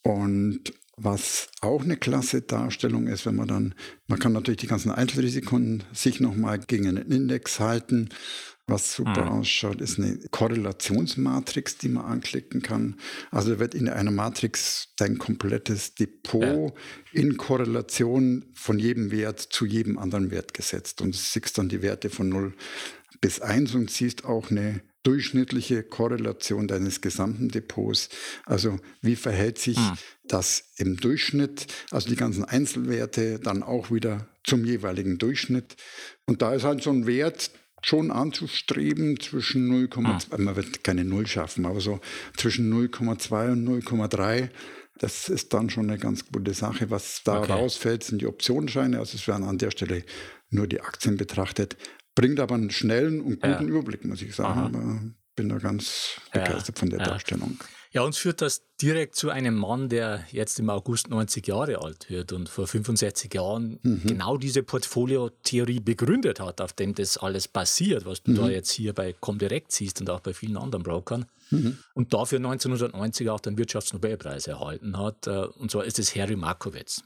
Und 0.02 0.74
was 0.96 1.48
auch 1.60 1.82
eine 1.82 1.96
klasse 1.96 2.42
Darstellung 2.42 3.08
ist, 3.08 3.26
wenn 3.26 3.34
man 3.34 3.48
dann, 3.48 3.74
man 4.06 4.18
kann 4.18 4.32
natürlich 4.32 4.60
die 4.60 4.66
ganzen 4.66 4.92
Einzelrisiken 4.92 5.82
sich 5.92 6.20
nochmal 6.20 6.58
gegen 6.58 6.86
einen 6.86 7.10
Index 7.10 7.58
halten. 7.58 8.10
Was 8.66 8.94
super 8.94 9.26
mhm. 9.26 9.40
ausschaut, 9.40 9.82
ist 9.82 9.98
eine 9.98 10.18
Korrelationsmatrix, 10.30 11.76
die 11.76 11.90
man 11.90 12.06
anklicken 12.06 12.62
kann. 12.62 12.96
Also 13.30 13.58
wird 13.58 13.74
in 13.74 13.90
einer 13.90 14.10
Matrix 14.10 14.88
dein 14.96 15.18
komplettes 15.18 15.94
Depot 15.94 16.42
ja. 16.42 16.72
in 17.12 17.36
Korrelation 17.36 18.46
von 18.54 18.78
jedem 18.78 19.10
Wert 19.10 19.40
zu 19.40 19.66
jedem 19.66 19.98
anderen 19.98 20.30
Wert 20.30 20.54
gesetzt. 20.54 21.02
Und 21.02 21.14
du 21.14 21.18
siehst 21.18 21.58
dann 21.58 21.68
die 21.68 21.82
Werte 21.82 22.08
von 22.08 22.30
0 22.30 22.54
bis 23.20 23.40
1 23.40 23.74
und 23.74 23.90
siehst 23.90 24.24
auch 24.24 24.50
eine 24.50 24.80
durchschnittliche 25.02 25.82
Korrelation 25.82 26.66
deines 26.66 27.00
gesamten 27.02 27.50
Depots. 27.50 28.08
Also 28.46 28.78
wie 29.02 29.16
verhält 29.16 29.58
sich 29.58 29.76
hm. 29.76 29.98
das 30.24 30.72
im 30.76 30.96
Durchschnitt, 30.96 31.66
also 31.90 32.08
die 32.08 32.16
ganzen 32.16 32.44
Einzelwerte 32.44 33.38
dann 33.38 33.62
auch 33.62 33.90
wieder 33.90 34.26
zum 34.42 34.64
jeweiligen 34.64 35.18
Durchschnitt. 35.18 35.76
Und 36.26 36.42
da 36.42 36.54
ist 36.54 36.64
halt 36.64 36.82
so 36.82 36.90
ein 36.90 37.06
Wert 37.06 37.50
schon 37.84 38.10
anzustreben 38.10 39.20
zwischen 39.20 39.70
0,2, 39.70 40.36
hm. 40.36 40.44
man 40.44 40.56
wird 40.56 40.82
keine 40.82 41.04
Null 41.04 41.26
schaffen, 41.26 41.66
aber 41.66 41.80
so 41.80 42.00
zwischen 42.36 42.72
0,2 42.72 43.52
und 43.52 43.68
0,3. 43.68 44.48
Das 44.98 45.28
ist 45.28 45.52
dann 45.52 45.70
schon 45.70 45.90
eine 45.90 45.98
ganz 45.98 46.24
gute 46.30 46.54
Sache. 46.54 46.90
Was 46.90 47.22
da 47.24 47.40
okay. 47.40 47.52
rausfällt, 47.52 48.04
sind 48.04 48.22
die 48.22 48.26
Optionsscheine. 48.26 48.98
Also 48.98 49.16
es 49.16 49.26
werden 49.26 49.44
an 49.44 49.58
der 49.58 49.72
Stelle 49.72 50.04
nur 50.50 50.68
die 50.68 50.80
Aktien 50.80 51.16
betrachtet. 51.16 51.76
Bringt 52.14 52.38
aber 52.38 52.54
einen 52.54 52.70
schnellen 52.70 53.20
und 53.20 53.40
guten 53.40 53.48
ja. 53.48 53.60
Überblick, 53.60 54.04
muss 54.04 54.22
ich 54.22 54.34
sagen. 54.34 54.60
Aber 54.60 55.00
bin 55.34 55.48
da 55.48 55.58
ganz 55.58 56.20
begeistert 56.32 56.76
ja. 56.76 56.80
von 56.80 56.90
der 56.90 57.00
ja. 57.00 57.06
Darstellung. 57.06 57.58
Ja, 57.94 58.02
uns 58.02 58.18
führt 58.18 58.42
das 58.42 58.64
direkt 58.82 59.14
zu 59.14 59.30
einem 59.30 59.54
Mann, 59.54 59.88
der 59.88 60.24
jetzt 60.32 60.58
im 60.58 60.68
August 60.68 61.10
90 61.10 61.46
Jahre 61.46 61.80
alt 61.80 62.10
wird 62.10 62.32
und 62.32 62.48
vor 62.48 62.66
65 62.66 63.32
Jahren 63.32 63.78
mhm. 63.82 64.02
genau 64.04 64.36
diese 64.36 64.64
Portfoliotheorie 64.64 65.78
begründet 65.78 66.40
hat, 66.40 66.60
auf 66.60 66.72
dem 66.72 66.96
das 66.96 67.16
alles 67.16 67.46
basiert, 67.46 68.04
was 68.04 68.24
du 68.24 68.32
mhm. 68.32 68.36
da 68.36 68.48
jetzt 68.48 68.72
hier 68.72 68.94
bei 68.94 69.12
Comdirect 69.12 69.70
siehst 69.70 70.00
und 70.00 70.10
auch 70.10 70.18
bei 70.18 70.34
vielen 70.34 70.56
anderen 70.56 70.82
Brokern. 70.82 71.26
Mhm. 71.50 71.78
Und 71.94 72.12
dafür 72.12 72.38
1990 72.38 73.30
auch 73.30 73.38
den 73.38 73.56
Wirtschaftsnobelpreis 73.56 74.48
erhalten 74.48 74.98
hat. 74.98 75.28
Äh, 75.28 75.46
und 75.46 75.70
zwar 75.70 75.84
ist 75.84 76.00
es 76.00 76.16
Harry 76.16 76.34
Markowitz. 76.34 77.02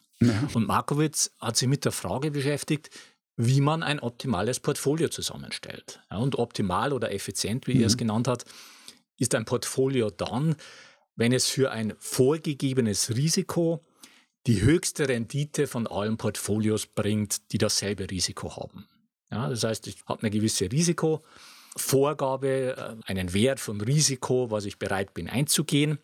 Und 0.54 0.66
Markowitz 0.66 1.30
hat 1.38 1.57
sich 1.57 1.68
mit 1.68 1.85
der 1.85 1.92
Frage 1.92 2.30
beschäftigt, 2.30 2.90
wie 3.37 3.61
man 3.61 3.83
ein 3.83 4.00
optimales 4.00 4.59
Portfolio 4.59 5.09
zusammenstellt. 5.09 6.00
Ja, 6.11 6.16
und 6.16 6.38
optimal 6.38 6.92
oder 6.92 7.12
effizient, 7.12 7.66
wie 7.66 7.80
er 7.80 7.87
es 7.87 7.95
mhm. 7.95 7.99
genannt 7.99 8.26
hat, 8.26 8.45
ist 9.19 9.35
ein 9.35 9.45
Portfolio 9.45 10.11
dann, 10.11 10.57
wenn 11.17 11.33
es 11.33 11.49
für 11.49 11.71
ein 11.71 11.95
vorgegebenes 11.99 13.17
Risiko 13.17 13.85
die 14.47 14.63
höchste 14.63 15.09
Rendite 15.09 15.67
von 15.67 15.87
allen 15.87 16.17
Portfolios 16.17 16.87
bringt, 16.87 17.53
die 17.53 17.59
dasselbe 17.59 18.11
Risiko 18.11 18.57
haben. 18.57 18.87
Ja, 19.31 19.51
das 19.51 19.65
heißt, 19.65 19.87
ich 19.89 19.97
habe 20.07 20.23
eine 20.23 20.31
gewisse 20.31 20.73
Risikovorgabe, 20.73 22.77
äh, 22.77 22.97
einen 23.07 23.35
Wert 23.35 23.61
von 23.61 23.81
Risiko, 23.81 24.51
was 24.51 24.65
ich 24.65 24.79
bereit 24.79 25.13
bin 25.13 25.29
einzugehen. 25.29 25.99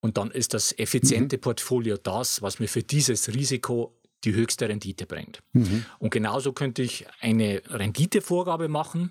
Und 0.00 0.18
dann 0.18 0.30
ist 0.30 0.54
das 0.54 0.78
effiziente 0.78 1.38
mhm. 1.38 1.40
Portfolio 1.40 1.96
das, 1.96 2.42
was 2.42 2.60
mir 2.60 2.68
für 2.68 2.82
dieses 2.82 3.34
Risiko 3.34 3.98
die 4.24 4.34
höchste 4.34 4.68
Rendite 4.68 5.06
bringt. 5.06 5.42
Mhm. 5.52 5.86
Und 5.98 6.10
genauso 6.10 6.52
könnte 6.52 6.82
ich 6.82 7.06
eine 7.20 7.62
Renditevorgabe 7.68 8.68
machen 8.68 9.10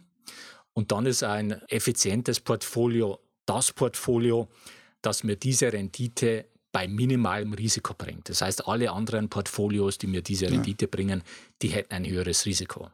und 0.74 0.92
dann 0.92 1.06
ist 1.06 1.24
ein 1.24 1.62
effizientes 1.70 2.39
Portfolio 2.39 3.20
das 3.46 3.72
Portfolio, 3.72 4.48
das 5.01 5.24
mir 5.24 5.36
diese 5.36 5.72
Rendite 5.72 6.46
bei 6.72 6.88
minimalem 6.88 7.53
Risiko 7.53 7.94
bringt. 7.94 8.30
Das 8.30 8.42
heißt, 8.42 8.68
alle 8.68 8.92
anderen 8.92 9.30
Portfolios, 9.30 9.98
die 9.98 10.08
mir 10.08 10.22
diese 10.22 10.50
Rendite 10.50 10.86
ja. 10.86 10.89
bringen, 10.89 11.24
die 11.62 11.68
hätten 11.68 11.94
ein 11.94 12.06
höheres 12.06 12.46
Risiko. 12.46 12.89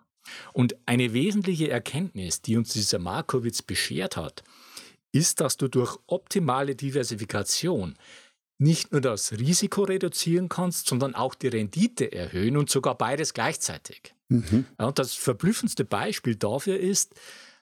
Und 0.53 0.75
eine 0.86 1.13
wesentliche 1.13 1.69
Erkenntnis, 1.69 2.41
die 2.41 2.57
uns 2.57 2.74
dieser 2.74 3.00
Markowitz 3.00 3.62
beschert 3.62 4.17
hat, 4.17 4.43
ist, 5.12 5.39
dass 5.39 5.57
du 5.57 5.67
durch 5.67 5.98
optimale 6.07 6.75
Diversifikation 6.75 7.95
nicht 8.59 8.91
nur 8.91 9.01
das 9.01 9.31
Risiko 9.31 9.83
reduzieren 9.83 10.50
kannst, 10.50 10.88
sondern 10.88 11.15
auch 11.15 11.33
die 11.33 11.48
Rendite 11.48 12.12
erhöhen 12.12 12.57
und 12.57 12.69
sogar 12.69 12.98
beides 12.98 13.33
gleichzeitig. 13.33 14.13
Mhm. 14.27 14.65
Ja, 14.77 14.88
und 14.88 15.00
das 15.00 15.13
verblüffendste 15.13 15.86
Beispiel 15.86 16.36
dafür 16.36 16.77
ist, 16.77 17.15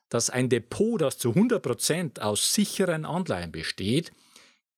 dass 0.10 0.30
ein 0.30 0.50
Depot, 0.50 1.02
das 1.02 1.18
zu 1.18 1.30
100 1.30 1.62
Prozent 1.62 2.22
aus 2.22 2.54
sicheren 2.54 3.06
Anleihen 3.06 3.52
besteht, 3.52 4.12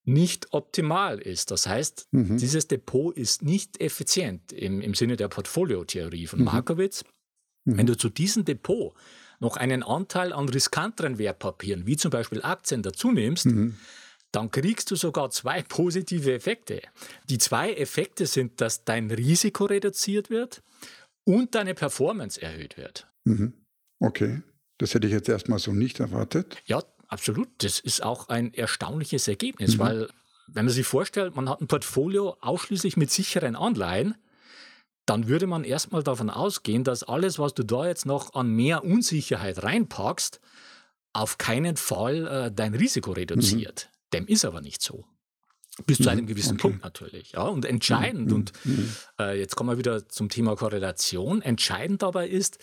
nicht 0.06 0.54
optimal 0.54 1.20
ist. 1.20 1.52
Das 1.52 1.68
heißt, 1.68 2.08
mhm. 2.12 2.38
dieses 2.38 2.68
Depot 2.68 3.16
ist 3.16 3.44
nicht 3.44 3.80
effizient 3.80 4.52
im, 4.52 4.82
im 4.82 4.96
Sinne 4.96 5.18
der 5.18 5.28
Portfoliotheorie 5.28 6.28
von 6.28 6.40
mhm. 6.40 6.46
Markowitz. 6.46 7.04
Mhm. 7.66 7.78
Wenn 7.78 7.86
du 7.86 7.98
zu 7.98 8.10
diesem 8.10 8.46
Depot 8.46 8.94
noch 9.40 9.56
einen 9.56 9.84
Anteil 9.84 10.34
an 10.34 10.50
riskanteren 10.50 11.18
Wertpapieren, 11.18 11.86
wie 11.86 11.96
zum 11.96 12.12
Beispiel 12.12 12.42
Aktien, 12.42 12.82
dazu 12.82 13.12
nimmst, 13.12 13.46
mhm 13.46 13.78
dann 14.32 14.52
kriegst 14.52 14.92
du 14.92 14.96
sogar 14.96 15.32
zwei 15.32 15.64
positive 15.64 16.34
Effekte. 16.34 16.82
Die 17.30 17.38
zwei 17.38 17.74
Effekte 17.74 18.26
sind, 18.26 18.62
dass 18.62 18.84
dein 18.84 19.10
Risiko 19.12 19.66
reduziert 19.66 20.30
wird 20.30 20.62
und 21.26 21.56
deine 21.56 21.74
Performance 21.74 22.42
erhöht 22.42 22.78
wird. 22.78 23.08
Mhm. 23.26 23.54
Okay, 24.00 24.42
das 24.80 24.94
hätte 24.94 25.08
ich 25.08 25.14
jetzt 25.14 25.30
erstmal 25.30 25.60
so 25.60 25.72
nicht 25.72 26.00
erwartet. 26.00 26.58
Ja, 26.66 26.82
absolut. 27.08 27.48
Das 27.60 27.80
ist 27.80 28.02
auch 28.02 28.30
ein 28.30 28.54
erstaunliches 28.54 29.28
Ergebnis, 29.28 29.76
mhm. 29.76 29.80
weil 29.80 30.10
wenn 30.48 30.66
man 30.66 30.74
sich 30.74 30.88
vorstellt, 30.88 31.36
man 31.36 31.48
hat 31.48 31.62
ein 31.62 31.68
Portfolio 31.68 32.38
ausschließlich 32.42 32.98
mit 32.98 33.12
sicheren 33.12 33.56
Anleihen, 33.56 34.16
dann 35.06 35.28
würde 35.28 35.48
man 35.48 35.64
erstmal 35.64 36.04
davon 36.04 36.30
ausgehen, 36.30 36.84
dass 36.84 37.04
alles, 37.04 37.40
was 37.40 37.54
du 37.54 37.64
da 37.64 37.88
jetzt 37.88 38.06
noch 38.06 38.34
an 38.34 38.50
mehr 38.50 38.84
Unsicherheit 38.84 39.64
reinpackst, 39.64 40.40
auf 41.14 41.38
keinen 41.38 41.78
Fall 41.78 42.28
äh, 42.28 42.52
dein 42.52 42.76
Risiko 42.76 43.12
reduziert. 43.12 43.90
Mhm. 43.92 44.18
Dem 44.18 44.28
ist 44.28 44.46
aber 44.46 44.62
nicht 44.62 44.82
so. 44.82 45.06
Bis 45.86 45.98
zu 45.98 46.10
einem 46.10 46.26
mhm, 46.26 46.28
gewissen 46.28 46.54
okay. 46.54 46.62
Punkt 46.62 46.84
natürlich. 46.84 47.32
Ja, 47.32 47.44
und 47.44 47.66
entscheidend, 47.66 48.28
mhm. 48.28 48.36
und 48.36 48.52
mhm. 48.66 48.96
äh, 49.20 49.40
jetzt 49.40 49.56
kommen 49.56 49.70
wir 49.70 49.78
wieder 49.78 50.08
zum 50.10 50.30
Thema 50.30 50.56
Korrelation, 50.56 51.42
entscheidend 51.42 52.02
dabei 52.02 52.28
ist, 52.28 52.60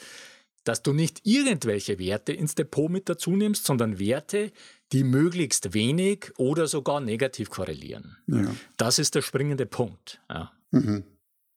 dass 0.66 0.82
du 0.82 0.92
nicht 0.92 1.20
irgendwelche 1.25 1.99
Werte 1.99 2.32
ins 2.32 2.54
Depot 2.54 2.90
mit 2.90 3.08
dazu 3.08 3.37
nimmst, 3.37 3.64
sondern 3.64 3.99
Werte, 3.99 4.52
die 4.92 5.04
möglichst 5.04 5.75
wenig 5.75 6.32
oder 6.38 6.66
sogar 6.66 7.00
negativ 7.00 7.50
korrelieren. 7.50 8.16
Ja. 8.26 8.54
Das 8.76 8.99
ist 8.99 9.14
der 9.14 9.23
springende 9.23 9.66
Punkt. 9.66 10.20
Ja. 10.28 10.52
Mhm. 10.73 11.04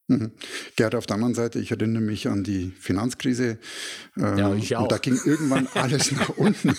Mhm. 0.08 0.32
Gerd, 0.76 0.96
auf 0.96 1.06
der 1.06 1.16
anderen 1.16 1.36
Seite, 1.36 1.60
ich 1.60 1.72
erinnere 1.72 2.02
mich 2.02 2.28
an 2.28 2.44
die 2.44 2.72
Finanzkrise. 2.80 3.60
Äh, 4.18 4.40
ja, 4.40 4.54
ich 4.54 4.76
auch. 4.76 4.84
Und 4.84 4.92
da 4.92 4.98
ging 4.98 5.20
irgendwann 5.24 5.68
alles 5.74 6.12
nach 6.12 6.30
unten. 6.30 6.76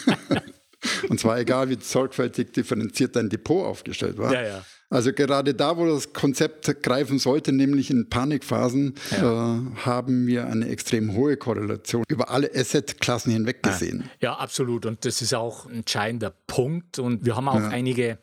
Und 1.08 1.20
zwar 1.20 1.38
egal, 1.38 1.68
wie 1.68 1.78
sorgfältig 1.80 2.52
differenziert 2.52 3.14
dein 3.14 3.28
Depot 3.28 3.66
aufgestellt 3.66 4.18
war. 4.18 4.32
Ja, 4.32 4.42
ja. 4.42 4.64
Also 4.90 5.12
gerade 5.12 5.54
da, 5.54 5.76
wo 5.76 5.86
das 5.86 6.12
Konzept 6.12 6.82
greifen 6.82 7.20
sollte, 7.20 7.52
nämlich 7.52 7.90
in 7.90 8.08
Panikphasen, 8.10 8.94
ja. 9.12 9.56
äh, 9.56 9.60
haben 9.84 10.26
wir 10.26 10.48
eine 10.48 10.68
extrem 10.68 11.14
hohe 11.14 11.36
Korrelation 11.36 12.02
über 12.08 12.30
alle 12.30 12.50
Assetklassen 12.52 13.32
hinweg 13.32 13.62
gesehen. 13.62 14.10
Ja, 14.20 14.34
absolut. 14.34 14.86
Und 14.86 15.04
das 15.04 15.22
ist 15.22 15.32
auch 15.32 15.66
ein 15.66 15.76
entscheidender 15.76 16.34
Punkt. 16.48 16.98
Und 16.98 17.24
wir 17.24 17.36
haben 17.36 17.48
auch 17.48 17.54
einige 17.54 18.18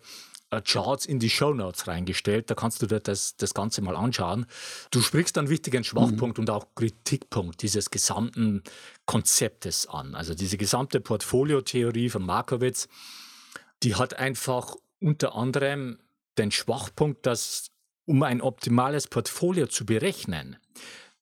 äh, 0.49 0.61
Charts 0.61 1.05
in 1.05 1.19
die 1.19 1.29
Show 1.29 1.53
Notes 1.53 1.87
reingestellt. 1.87 2.49
Da 2.49 2.55
kannst 2.55 2.81
du 2.81 2.85
dir 2.85 2.99
das, 2.99 3.37
das 3.37 3.53
Ganze 3.53 3.81
mal 3.81 3.95
anschauen. 3.95 4.45
Du 4.91 5.01
sprichst 5.01 5.37
einen 5.37 5.49
wichtigen 5.49 5.85
Schwachpunkt 5.85 6.37
mhm. 6.37 6.43
und 6.43 6.49
auch 6.49 6.67
Kritikpunkt 6.75 7.61
dieses 7.61 7.91
gesamten 7.91 8.61
Konzeptes 9.05 9.87
an. 9.87 10.15
Also 10.15 10.33
diese 10.33 10.57
gesamte 10.57 10.99
Portfoliotheorie 10.99 12.09
von 12.09 12.25
Markowitz, 12.25 12.89
die 13.83 13.95
hat 13.95 14.15
einfach 14.15 14.75
unter 14.99 15.35
anderem 15.35 15.99
den 16.37 16.51
Schwachpunkt, 16.51 17.25
dass 17.25 17.71
um 18.05 18.23
ein 18.23 18.41
optimales 18.41 19.07
Portfolio 19.07 19.67
zu 19.67 19.85
berechnen, 19.85 20.57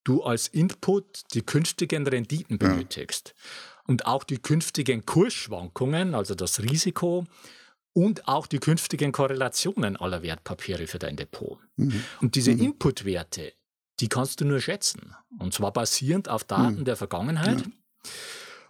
du 0.03 0.23
als 0.23 0.47
Input 0.47 1.23
die 1.33 1.41
künftigen 1.41 2.07
Renditen 2.07 2.57
benötigst 2.57 3.33
ja. 3.35 3.81
und 3.87 4.05
auch 4.05 4.23
die 4.23 4.37
künftigen 4.37 5.05
Kursschwankungen, 5.05 6.13
also 6.13 6.35
das 6.35 6.61
Risiko 6.61 7.25
und 7.93 8.27
auch 8.27 8.45
die 8.45 8.59
künftigen 8.59 9.11
Korrelationen 9.11 9.97
aller 9.97 10.21
Wertpapiere 10.21 10.85
für 10.85 10.99
dein 10.99 11.15
Depot. 11.15 11.59
Mhm. 11.77 12.03
Und 12.21 12.35
diese 12.35 12.51
mhm. 12.51 12.61
Inputwerte, 12.61 13.53
die 13.99 14.09
kannst 14.09 14.41
du 14.41 14.45
nur 14.45 14.59
schätzen. 14.59 15.15
Und 15.39 15.53
zwar 15.53 15.71
basierend 15.73 16.29
auf 16.29 16.43
Daten 16.43 16.79
mhm. 16.79 16.85
der 16.85 16.97
Vergangenheit. 16.97 17.61
Ja. 17.61 17.67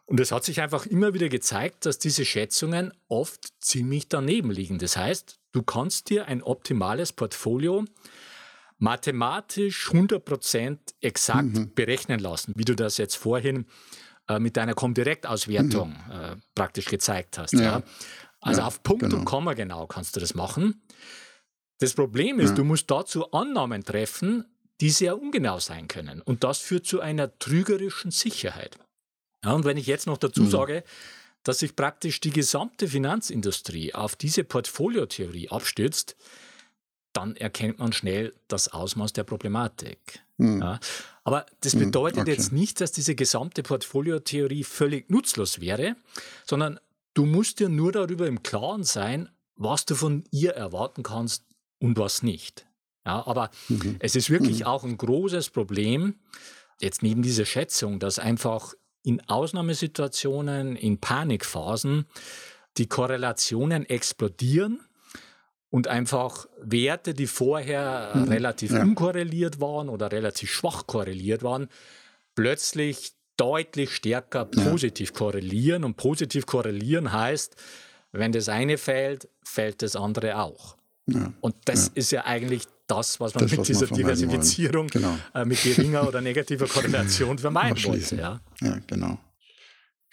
Und 0.06 0.20
es 0.20 0.32
hat 0.32 0.44
sich 0.44 0.62
einfach 0.62 0.86
immer 0.86 1.16
wieder 1.16 1.30
gezeigt, 1.30 1.88
dass 1.88 1.98
diese 1.98 2.26
Schätzungen 2.26 2.94
oft 3.08 3.48
ziemlich 3.60 4.08
daneben 4.08 4.52
liegen. 4.52 4.78
Das 4.78 4.96
heißt, 4.96 5.40
du 5.56 5.64
kannst 5.64 6.10
dir 6.10 6.28
ein 6.28 6.44
optimales 6.44 7.14
Portfolio 7.14 7.86
mathematisch 8.78 9.90
100% 9.90 10.78
exakt 11.00 11.44
mhm. 11.44 11.74
berechnen 11.74 12.20
lassen, 12.20 12.54
wie 12.58 12.66
du 12.66 12.76
das 12.76 12.98
jetzt 12.98 13.16
vorhin 13.16 13.66
äh, 14.28 14.38
mit 14.40 14.58
deiner 14.58 14.74
Comdirect-Auswertung 14.74 15.92
mhm. 15.92 16.12
äh, 16.12 16.36
praktisch 16.56 16.86
gezeigt 16.86 17.38
hast. 17.38 17.54
Ja. 17.54 17.62
ja. 17.62 17.84
Also 18.42 18.62
ja, 18.62 18.68
auf 18.68 18.84
Punkt 18.84 19.04
genau. 19.04 19.18
und 19.18 19.26
Komma 19.26 19.54
genau 19.54 19.88
kannst 19.88 20.16
du 20.16 20.20
das 20.20 20.36
machen. 20.36 20.82
Das 21.80 21.94
Problem 21.94 22.40
ist, 22.40 22.58
du 22.58 22.64
musst 22.64 22.90
dazu 22.92 23.32
Annahmen 23.32 23.84
treffen, 23.84 24.46
die 24.82 24.90
sehr 24.90 25.20
ungenau 25.20 25.60
sein 25.60 25.88
können. 25.88 26.22
Und 26.22 26.44
das 26.44 26.60
führt 26.60 26.86
zu 26.86 27.02
einer 27.02 27.38
trügerischen 27.40 28.12
Sicherheit. 28.12 28.78
Und 29.44 29.66
wenn 29.66 29.78
ich 29.78 29.88
jetzt 29.88 30.06
noch 30.06 30.18
dazu 30.18 30.44
mhm. 30.44 30.50
sage, 30.50 30.84
dass 31.46 31.60
sich 31.60 31.78
praktisch 31.78 32.20
die 32.20 32.32
gesamte 32.32 32.90
Finanzindustrie 32.90 33.94
auf 33.94 34.18
diese 34.18 34.44
Portfoliotheorie 34.44 35.50
abstützt, 35.50 36.18
dann 37.14 37.38
erkennt 37.38 37.80
man 37.80 37.94
schnell 37.94 38.34
das 38.50 38.68
Ausmaß 38.68 39.14
der 39.14 39.24
Problematik. 39.24 40.20
Mhm. 40.36 40.62
Ja, 40.62 40.80
aber 41.24 41.46
das 41.62 41.76
mhm, 41.76 41.86
bedeutet 41.86 42.24
okay. 42.24 42.32
jetzt 42.32 42.52
nicht, 42.52 42.82
dass 42.82 42.92
diese 42.92 43.16
gesamte 43.16 43.64
Portfoliotheorie 43.64 44.66
völlig 44.66 45.10
nutzlos 45.10 45.62
wäre, 45.62 45.96
sondern 46.46 46.78
Du 47.16 47.26
musst 47.26 47.62
dir 47.62 47.70
nur 47.70 47.94
darüber 47.94 48.28
im 48.28 48.44
Klaren 48.44 48.84
sein, 48.84 49.30
was 49.56 49.86
du 49.86 49.96
von 49.96 50.26
ihr 50.32 50.52
erwarten 50.52 51.02
kannst 51.02 51.46
und 51.80 51.98
was 51.98 52.24
nicht. 52.24 52.68
Ja, 53.06 53.26
aber 53.26 53.52
mhm. 53.70 53.96
es 54.00 54.18
ist 54.18 54.30
wirklich 54.30 54.60
mhm. 54.60 54.66
auch 54.66 54.84
ein 54.84 54.98
großes 54.98 55.50
Problem, 55.50 56.16
jetzt 56.82 57.04
neben 57.04 57.22
dieser 57.22 57.46
Schätzung, 57.46 58.00
dass 58.00 58.20
einfach 58.20 58.74
in 59.06 59.22
Ausnahmesituationen, 59.30 60.76
in 60.76 61.00
Panikphasen 61.00 62.06
die 62.78 62.88
Korrelationen 62.88 63.86
explodieren 63.88 64.82
und 65.70 65.88
einfach 65.88 66.48
Werte, 66.62 67.14
die 67.14 67.28
vorher 67.28 68.12
mhm. 68.14 68.24
relativ 68.24 68.72
ja. 68.72 68.82
unkorreliert 68.82 69.62
waren 69.62 69.90
oder 69.90 70.12
relativ 70.12 70.52
schwach 70.52 70.88
korreliert 70.88 71.44
waren, 71.44 71.70
plötzlich 72.34 73.14
deutlich 73.38 73.96
stärker 73.96 74.46
positiv 74.46 75.10
ja. 75.10 75.16
korrelieren. 75.18 75.84
Und 75.84 75.98
positiv 75.98 76.46
korrelieren 76.46 77.12
heißt, 77.12 77.56
wenn 78.12 78.32
das 78.32 78.50
eine 78.50 78.78
fällt, 78.78 79.30
fällt 79.44 79.82
das 79.82 79.96
andere 79.96 80.40
auch. 80.40 80.78
Ja. 81.08 81.34
Und 81.42 81.56
das 81.66 81.90
ist 81.90 82.12
ja 82.12 82.26
eigentlich 82.26 82.64
das, 82.88 83.20
was 83.20 83.34
man 83.34 83.44
das, 83.44 83.52
mit 83.52 83.60
was 83.62 83.68
dieser 83.68 83.88
Diversifizierung 83.88 84.88
genau. 84.88 85.18
äh, 85.34 85.46
mit 85.46 85.62
geringer 85.62 86.08
oder 86.08 86.22
negativer 86.22 86.68
Korrelation 86.68 87.38
vermeiden 87.38 87.84
wollte. 87.84 88.16
Ja. 88.16 88.42
ja, 88.62 88.80
genau. 88.88 89.20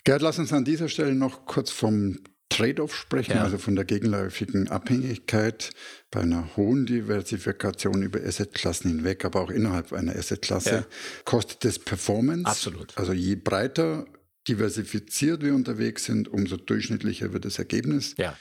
Gerd, 0.05 0.23
lass 0.23 0.39
uns 0.39 0.53
an 0.53 0.65
dieser 0.65 0.89
Stelle 0.89 1.15
noch 1.15 1.47
kurz 1.47 1.71
vom 1.71 2.19
Trade-off 2.49 2.95
sprechen, 2.95 3.37
ja. 3.37 3.45
also 3.45 3.57
von 3.57 3.77
der 3.77 3.85
gegenläufigen 3.85 4.69
Abhängigkeit 4.69 5.71
bei 6.11 6.21
einer 6.21 6.57
hohen 6.57 6.85
Diversifikation 6.85 8.03
über 8.03 8.21
Assetklassen 8.21 8.91
hinweg, 8.91 9.25
aber 9.25 9.41
auch 9.41 9.51
innerhalb 9.51 9.93
einer 9.93 10.15
Assetklasse, 10.15 10.71
ja. 10.71 10.87
kostet 11.25 11.65
es 11.65 11.79
Performance. 11.79 12.45
Absolut. 12.45 12.97
Also 12.99 13.13
je 13.13 13.37
breiter 13.37 14.07
diversifiziert 14.49 15.43
wir 15.43 15.55
unterwegs 15.55 16.05
sind, 16.05 16.29
umso 16.29 16.57
durchschnittlicher 16.57 17.33
wird 17.33 17.45
das 17.45 17.59
Ergebnis. 17.59 18.15
Ja. 18.19 18.37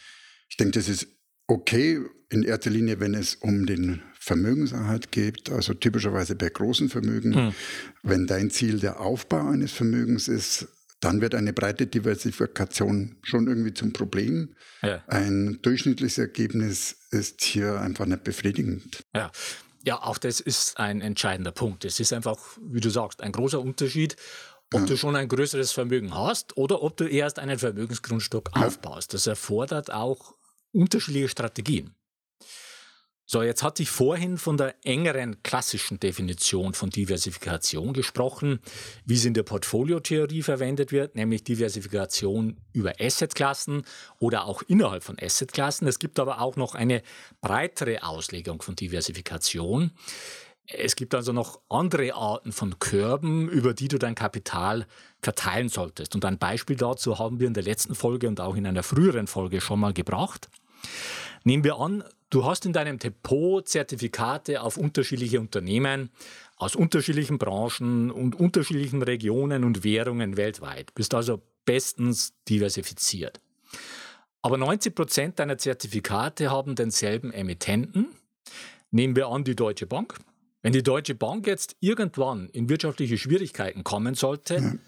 Ich 0.49 0.57
denke, 0.57 0.77
das 0.77 0.89
ist 0.89 1.07
okay 1.47 2.01
in 2.31 2.43
erster 2.43 2.69
Linie, 2.69 2.99
wenn 2.99 3.13
es 3.13 3.35
um 3.35 3.65
den 3.65 4.01
Vermögenserhalt 4.17 5.11
geht, 5.11 5.49
also 5.49 5.73
typischerweise 5.73 6.35
bei 6.35 6.49
großen 6.49 6.89
Vermögen. 6.89 7.31
Mhm. 7.31 7.53
Wenn 8.03 8.25
dein 8.25 8.49
Ziel 8.49 8.79
der 8.79 9.01
Aufbau 9.01 9.49
eines 9.49 9.71
Vermögens 9.71 10.27
ist, 10.27 10.67
dann 11.01 11.19
wird 11.19 11.35
eine 11.35 11.51
breite 11.51 11.87
Diversifikation 11.87 13.17
schon 13.21 13.47
irgendwie 13.47 13.73
zum 13.73 13.91
Problem. 13.91 14.55
Ja. 14.81 15.03
Ein 15.07 15.59
durchschnittliches 15.61 16.19
Ergebnis 16.19 16.95
ist 17.09 17.41
hier 17.41 17.81
einfach 17.81 18.05
nicht 18.05 18.23
befriedigend. 18.23 19.03
Ja. 19.13 19.31
Ja, 19.83 20.03
auch 20.03 20.19
das 20.19 20.39
ist 20.39 20.77
ein 20.77 21.01
entscheidender 21.01 21.51
Punkt. 21.51 21.85
Es 21.85 21.99
ist 21.99 22.13
einfach, 22.13 22.37
wie 22.61 22.81
du 22.81 22.91
sagst, 22.91 23.21
ein 23.21 23.31
großer 23.31 23.59
Unterschied, 23.59 24.15
ob 24.71 24.81
ja. 24.81 24.85
du 24.85 24.95
schon 24.95 25.15
ein 25.15 25.27
größeres 25.27 25.71
Vermögen 25.71 26.13
hast 26.13 26.55
oder 26.55 26.83
ob 26.83 26.97
du 26.97 27.05
erst 27.05 27.39
einen 27.39 27.57
Vermögensgrundstock 27.57 28.51
ja. 28.55 28.67
aufbaust. 28.67 29.15
Das 29.15 29.25
erfordert 29.25 29.91
auch 29.91 30.35
unterschiedliche 30.71 31.29
Strategien. 31.29 31.95
So, 33.33 33.41
jetzt 33.43 33.63
hatte 33.63 33.81
ich 33.81 33.89
vorhin 33.89 34.37
von 34.37 34.57
der 34.57 34.75
engeren 34.83 35.41
klassischen 35.41 36.01
Definition 36.01 36.73
von 36.73 36.89
Diversifikation 36.89 37.93
gesprochen, 37.93 38.59
wie 39.05 39.15
sie 39.15 39.29
in 39.29 39.33
der 39.33 39.43
Portfoliotheorie 39.43 40.41
verwendet 40.41 40.91
wird, 40.91 41.15
nämlich 41.15 41.45
Diversifikation 41.45 42.57
über 42.73 42.95
Assetklassen 42.99 43.83
oder 44.19 44.43
auch 44.47 44.63
innerhalb 44.63 45.03
von 45.03 45.17
Assetklassen. 45.17 45.87
Es 45.87 45.97
gibt 45.97 46.19
aber 46.19 46.41
auch 46.41 46.57
noch 46.57 46.75
eine 46.75 47.03
breitere 47.39 48.03
Auslegung 48.03 48.61
von 48.61 48.75
Diversifikation. 48.75 49.91
Es 50.67 50.97
gibt 50.97 51.15
also 51.15 51.31
noch 51.31 51.61
andere 51.69 52.13
Arten 52.13 52.51
von 52.51 52.79
Körben, 52.79 53.47
über 53.47 53.73
die 53.73 53.87
du 53.87 53.97
dein 53.97 54.15
Kapital 54.15 54.85
verteilen 55.21 55.69
solltest. 55.69 56.15
Und 56.15 56.25
ein 56.25 56.37
Beispiel 56.37 56.75
dazu 56.75 57.17
haben 57.17 57.39
wir 57.39 57.47
in 57.47 57.53
der 57.53 57.63
letzten 57.63 57.95
Folge 57.95 58.27
und 58.27 58.41
auch 58.41 58.57
in 58.57 58.67
einer 58.67 58.83
früheren 58.83 59.27
Folge 59.27 59.61
schon 59.61 59.79
mal 59.79 59.93
gebracht. 59.93 60.49
Nehmen 61.45 61.63
wir 61.63 61.77
an, 61.77 62.03
du 62.31 62.45
hast 62.45 62.65
in 62.65 62.73
deinem 62.73 62.97
Depot 62.97 63.67
Zertifikate 63.67 64.63
auf 64.63 64.77
unterschiedliche 64.77 65.39
Unternehmen 65.39 66.09
aus 66.57 66.75
unterschiedlichen 66.75 67.37
Branchen 67.37 68.09
und 68.09 68.39
unterschiedlichen 68.39 69.03
Regionen 69.03 69.63
und 69.63 69.83
Währungen 69.83 70.37
weltweit. 70.37 70.93
Bist 70.95 71.13
also 71.13 71.41
bestens 71.65 72.33
diversifiziert. 72.49 73.39
Aber 74.41 74.57
90 74.57 74.95
Prozent 74.95 75.39
deiner 75.39 75.57
Zertifikate 75.57 76.49
haben 76.49 76.75
denselben 76.75 77.31
Emittenten. 77.31 78.07
Nehmen 78.89 79.15
wir 79.15 79.27
an 79.27 79.43
die 79.43 79.55
Deutsche 79.55 79.85
Bank. 79.85 80.17
Wenn 80.63 80.73
die 80.73 80.83
Deutsche 80.83 81.15
Bank 81.15 81.47
jetzt 81.47 81.75
irgendwann 81.79 82.49
in 82.49 82.69
wirtschaftliche 82.69 83.17
Schwierigkeiten 83.17 83.83
kommen 83.83 84.15
sollte, 84.15 84.79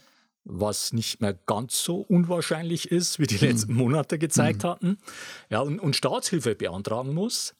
was 0.45 0.93
nicht 0.93 1.21
mehr 1.21 1.33
ganz 1.33 1.83
so 1.83 1.97
unwahrscheinlich 1.97 2.91
ist, 2.91 3.19
wie 3.19 3.27
die 3.27 3.35
mhm. 3.35 3.51
letzten 3.51 3.73
Monate 3.73 4.19
gezeigt 4.19 4.63
mhm. 4.63 4.67
hatten, 4.67 4.97
ja, 5.49 5.61
und, 5.61 5.79
und 5.79 5.95
Staatshilfe 5.95 6.55
beantragen 6.55 7.13
muss, 7.13 7.55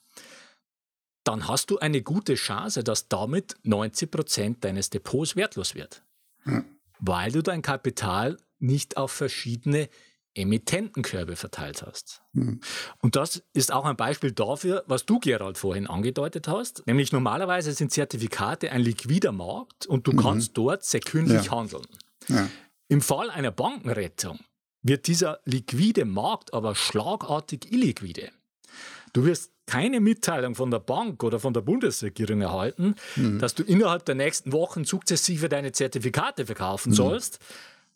dann 1.24 1.48
hast 1.48 1.72
du 1.72 1.80
eine 1.80 2.02
gute 2.02 2.36
Chance, 2.36 2.84
dass 2.84 3.08
damit 3.08 3.56
90 3.64 4.12
Prozent 4.12 4.64
deines 4.64 4.90
Depots 4.90 5.36
wertlos 5.36 5.76
wird. 5.76 6.04
Ja. 6.46 6.64
Weil 7.00 7.32
du 7.32 7.42
dein 7.42 7.62
Kapital 7.62 8.38
nicht 8.60 8.98
auf 8.98 9.12
verschiedene 9.12 9.90
Emittentenkörbe 10.36 11.36
verteilt 11.36 11.84
hast. 11.86 12.22
Mhm. 12.34 12.60
Und 13.02 13.16
das 13.16 13.44
ist 13.54 13.72
auch 13.72 13.86
ein 13.86 13.96
Beispiel 13.96 14.32
dafür, 14.32 14.84
was 14.88 15.06
du, 15.06 15.20
Gerald, 15.20 15.58
vorhin 15.58 15.88
angedeutet 15.88 16.48
hast. 16.48 16.86
Nämlich 16.88 17.12
normalerweise 17.12 17.72
sind 17.74 17.92
Zertifikate 17.92 18.72
ein 18.72 18.82
liquider 18.82 19.32
Markt 19.32 19.86
und 19.86 20.08
du 20.08 20.12
mhm. 20.12 20.18
kannst 20.18 20.58
dort 20.58 20.84
sekündlich 20.84 21.46
ja. 21.46 21.52
handeln. 21.52 21.86
Ja. 22.28 22.50
Im 22.94 23.02
Fall 23.02 23.32
einer 23.32 23.50
Bankenrettung 23.50 24.38
wird 24.84 25.08
dieser 25.08 25.40
liquide 25.46 26.06
Markt 26.06 26.54
aber 26.54 26.76
schlagartig 26.76 27.72
illiquide. 27.72 28.30
Du 29.14 29.26
wirst 29.26 29.52
keine 29.66 30.00
Mitteilung 30.00 30.54
von 30.54 30.70
der 30.70 30.78
Bank 30.78 31.24
oder 31.24 31.40
von 31.40 31.56
der 31.56 31.62
Bundesregierung 31.62 32.42
erhalten, 32.42 32.94
mhm. 33.16 33.40
dass 33.40 33.56
du 33.56 33.64
innerhalb 33.64 34.06
der 34.06 34.14
nächsten 34.14 34.52
Wochen 34.52 34.86
sukzessive 34.86 35.50
deine 35.50 35.72
Zertifikate 35.72 36.46
verkaufen 36.46 36.92
mhm. 36.92 36.96
sollst, 36.96 37.40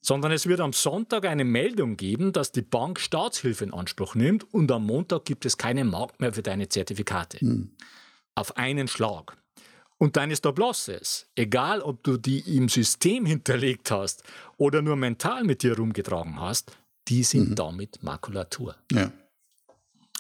sondern 0.02 0.32
es 0.32 0.48
wird 0.48 0.62
am 0.62 0.74
Sonntag 0.74 1.28
eine 1.28 1.46
Meldung 1.46 1.96
geben, 1.96 2.34
dass 2.34 2.52
die 2.52 2.64
Bank 2.64 3.00
Staatshilfe 3.00 3.66
in 3.66 3.76
Anspruch 3.76 4.16
nimmt 4.16 4.52
und 4.52 4.72
am 4.72 4.88
Montag 4.88 5.26
gibt 5.26 5.46
es 5.46 5.60
keinen 5.60 5.92
Markt 5.92 6.22
mehr 6.22 6.34
für 6.34 6.42
deine 6.42 6.70
Zertifikate. 6.70 7.46
Mhm. 7.46 7.70
Auf 8.34 8.58
einen 8.58 8.88
Schlag. 8.88 9.38
Und 10.00 10.16
deine 10.16 10.36
Stop-Losses, 10.36 11.28
egal 11.36 11.82
ob 11.82 12.04
du 12.04 12.18
die 12.18 12.56
im 12.56 12.70
System 12.70 13.26
hinterlegt 13.26 13.90
hast 13.90 14.24
oder 14.58 14.82
nur 14.82 14.96
mental 14.96 15.44
mit 15.44 15.64
dir 15.64 15.76
rumgetragen 15.76 16.40
hast, 16.40 16.72
die 17.08 17.24
sind 17.24 17.52
mhm. 17.52 17.56
damit 17.56 18.04
Makulatur. 18.04 18.76
Ja. 18.92 19.12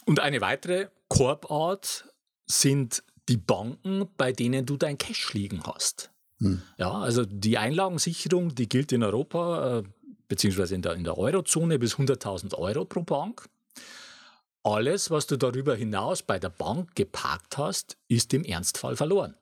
Und 0.05 0.19
eine 0.19 0.41
weitere 0.41 0.87
Korbart 1.09 2.11
sind 2.47 3.03
die 3.29 3.37
Banken, 3.37 4.07
bei 4.17 4.31
denen 4.31 4.65
du 4.65 4.77
dein 4.77 4.97
Cash 4.97 5.33
liegen 5.33 5.61
hast. 5.63 6.11
Hm. 6.39 6.61
Ja, 6.77 6.91
also 6.91 7.25
die 7.25 7.57
Einlagensicherung, 7.57 8.55
die 8.55 8.69
gilt 8.69 8.91
in 8.91 9.03
Europa 9.03 9.79
äh, 9.79 9.83
beziehungsweise 10.27 10.75
in 10.75 10.81
der, 10.81 10.93
in 10.93 11.03
der 11.03 11.17
Eurozone 11.17 11.79
bis 11.79 11.95
100.000 11.95 12.55
Euro 12.55 12.85
pro 12.85 13.03
Bank. 13.03 13.49
Alles, 14.63 15.09
was 15.09 15.27
du 15.27 15.37
darüber 15.37 15.75
hinaus 15.75 16.23
bei 16.23 16.39
der 16.39 16.49
Bank 16.49 16.95
geparkt 16.95 17.57
hast, 17.57 17.97
ist 18.07 18.33
im 18.33 18.43
Ernstfall 18.43 18.95
verloren. 18.95 19.35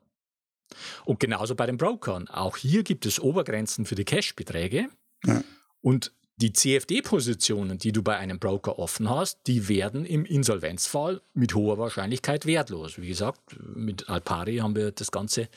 Und 1.06 1.20
genauso 1.20 1.56
bei 1.56 1.66
den 1.66 1.78
Brokern. 1.78 2.28
Auch 2.28 2.58
hier 2.58 2.84
gibt 2.84 3.06
es 3.06 3.20
Obergrenzen 3.20 3.86
für 3.86 3.96
die 3.96 4.06
Cash-Beträge. 4.06 4.88
Ja. 5.26 5.44
Und 5.82 6.12
die 6.38 6.52
CFD-Positionen, 6.52 7.78
die 7.78 7.94
du 7.94 8.04
bei 8.04 8.18
einem 8.18 8.40
Broker 8.40 8.78
offen 8.78 9.10
hast, 9.10 9.40
die 9.48 9.70
werden 9.70 10.06
im 10.06 10.26
Insolvenzfall 10.26 11.22
mit 11.34 11.56
hoher 11.56 11.78
Wahrscheinlichkeit 11.78 12.46
wertlos. 12.46 13.00
Wie 13.00 13.08
gesagt, 13.08 13.40
mit 13.74 14.10
Alpari 14.10 14.58
haben 14.58 14.76
wir 14.76 14.92
das 14.92 15.12
Ganze 15.12 15.48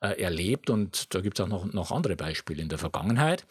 äh, 0.00 0.20
erlebt 0.20 0.70
und 0.70 1.14
da 1.14 1.20
gibt 1.20 1.38
es 1.38 1.44
auch 1.44 1.48
noch, 1.48 1.72
noch 1.72 1.92
andere 1.92 2.16
Beispiele 2.16 2.60
in 2.60 2.68
der 2.68 2.78
Vergangenheit. 2.78 3.46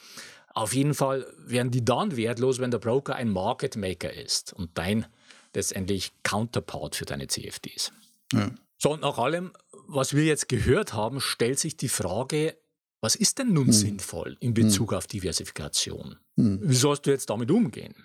Auf 0.53 0.73
jeden 0.73 0.93
Fall 0.93 1.25
werden 1.37 1.71
die 1.71 1.85
dann 1.85 2.17
wertlos, 2.17 2.59
wenn 2.59 2.71
der 2.71 2.79
Broker 2.79 3.15
ein 3.15 3.29
Market 3.29 3.77
Maker 3.77 4.11
ist 4.11 4.51
und 4.53 4.71
dein 4.73 5.05
letztendlich 5.53 6.11
Counterpart 6.23 6.95
für 6.95 7.05
deine 7.05 7.27
CFDs. 7.27 7.93
Ja. 8.33 8.51
So, 8.77 8.91
und 8.91 9.01
nach 9.01 9.17
allem, 9.17 9.53
was 9.87 10.15
wir 10.15 10.25
jetzt 10.25 10.49
gehört 10.49 10.93
haben, 10.93 11.19
stellt 11.21 11.59
sich 11.59 11.77
die 11.77 11.89
Frage, 11.89 12.57
was 13.01 13.15
ist 13.15 13.39
denn 13.39 13.53
nun 13.53 13.67
hm. 13.67 13.73
sinnvoll 13.73 14.37
in 14.39 14.53
Bezug 14.53 14.91
hm. 14.91 14.97
auf 14.97 15.07
Diversifikation? 15.07 16.17
Hm. 16.35 16.59
Wie 16.63 16.75
sollst 16.75 17.05
du 17.05 17.11
jetzt 17.11 17.29
damit 17.29 17.51
umgehen? 17.51 17.95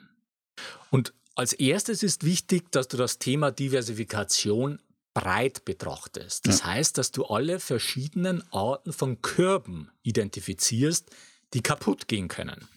Und 0.90 1.14
als 1.34 1.54
erstes 1.54 2.02
ist 2.02 2.24
wichtig, 2.24 2.70
dass 2.72 2.88
du 2.88 2.96
das 2.96 3.18
Thema 3.18 3.50
Diversifikation 3.50 4.80
breit 5.14 5.64
betrachtest. 5.64 6.46
Das 6.46 6.60
ja. 6.60 6.66
heißt, 6.66 6.98
dass 6.98 7.10
du 7.10 7.24
alle 7.24 7.60
verschiedenen 7.60 8.42
Arten 8.52 8.92
von 8.92 9.20
Körben 9.22 9.90
identifizierst, 10.02 11.10
die 11.54 11.62
kaputt 11.62 12.08
gehen 12.08 12.28
können. 12.28 12.68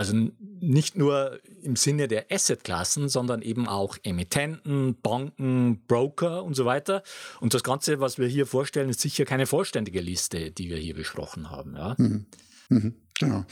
Also 0.00 0.14
nicht 0.60 0.96
nur 0.96 1.40
im 1.60 1.76
Sinne 1.76 2.08
der 2.08 2.32
Assetklassen, 2.32 3.10
sondern 3.10 3.42
eben 3.42 3.68
auch 3.68 3.98
Emittenten, 4.02 4.98
Banken, 5.02 5.84
Broker 5.86 6.42
und 6.42 6.54
so 6.54 6.64
weiter. 6.64 7.02
Und 7.40 7.52
das 7.52 7.62
Ganze, 7.62 8.00
was 8.00 8.16
wir 8.16 8.26
hier 8.26 8.46
vorstellen, 8.46 8.88
ist 8.88 9.02
sicher 9.02 9.26
keine 9.26 9.44
vollständige 9.44 10.00
Liste, 10.00 10.52
die 10.52 10.70
wir 10.70 10.78
hier 10.78 10.94
besprochen 10.94 11.50
haben. 11.50 11.76
Ja? 11.76 11.96
Mhm. 11.98 12.24
Mhm. 12.70 12.94
Genau. 13.18 13.44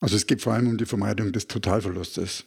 Also 0.00 0.16
es 0.16 0.26
geht 0.26 0.42
vor 0.42 0.54
allem 0.54 0.66
um 0.66 0.76
die 0.76 0.86
Vermeidung 0.86 1.30
des 1.30 1.46
Totalverlustes. 1.46 2.46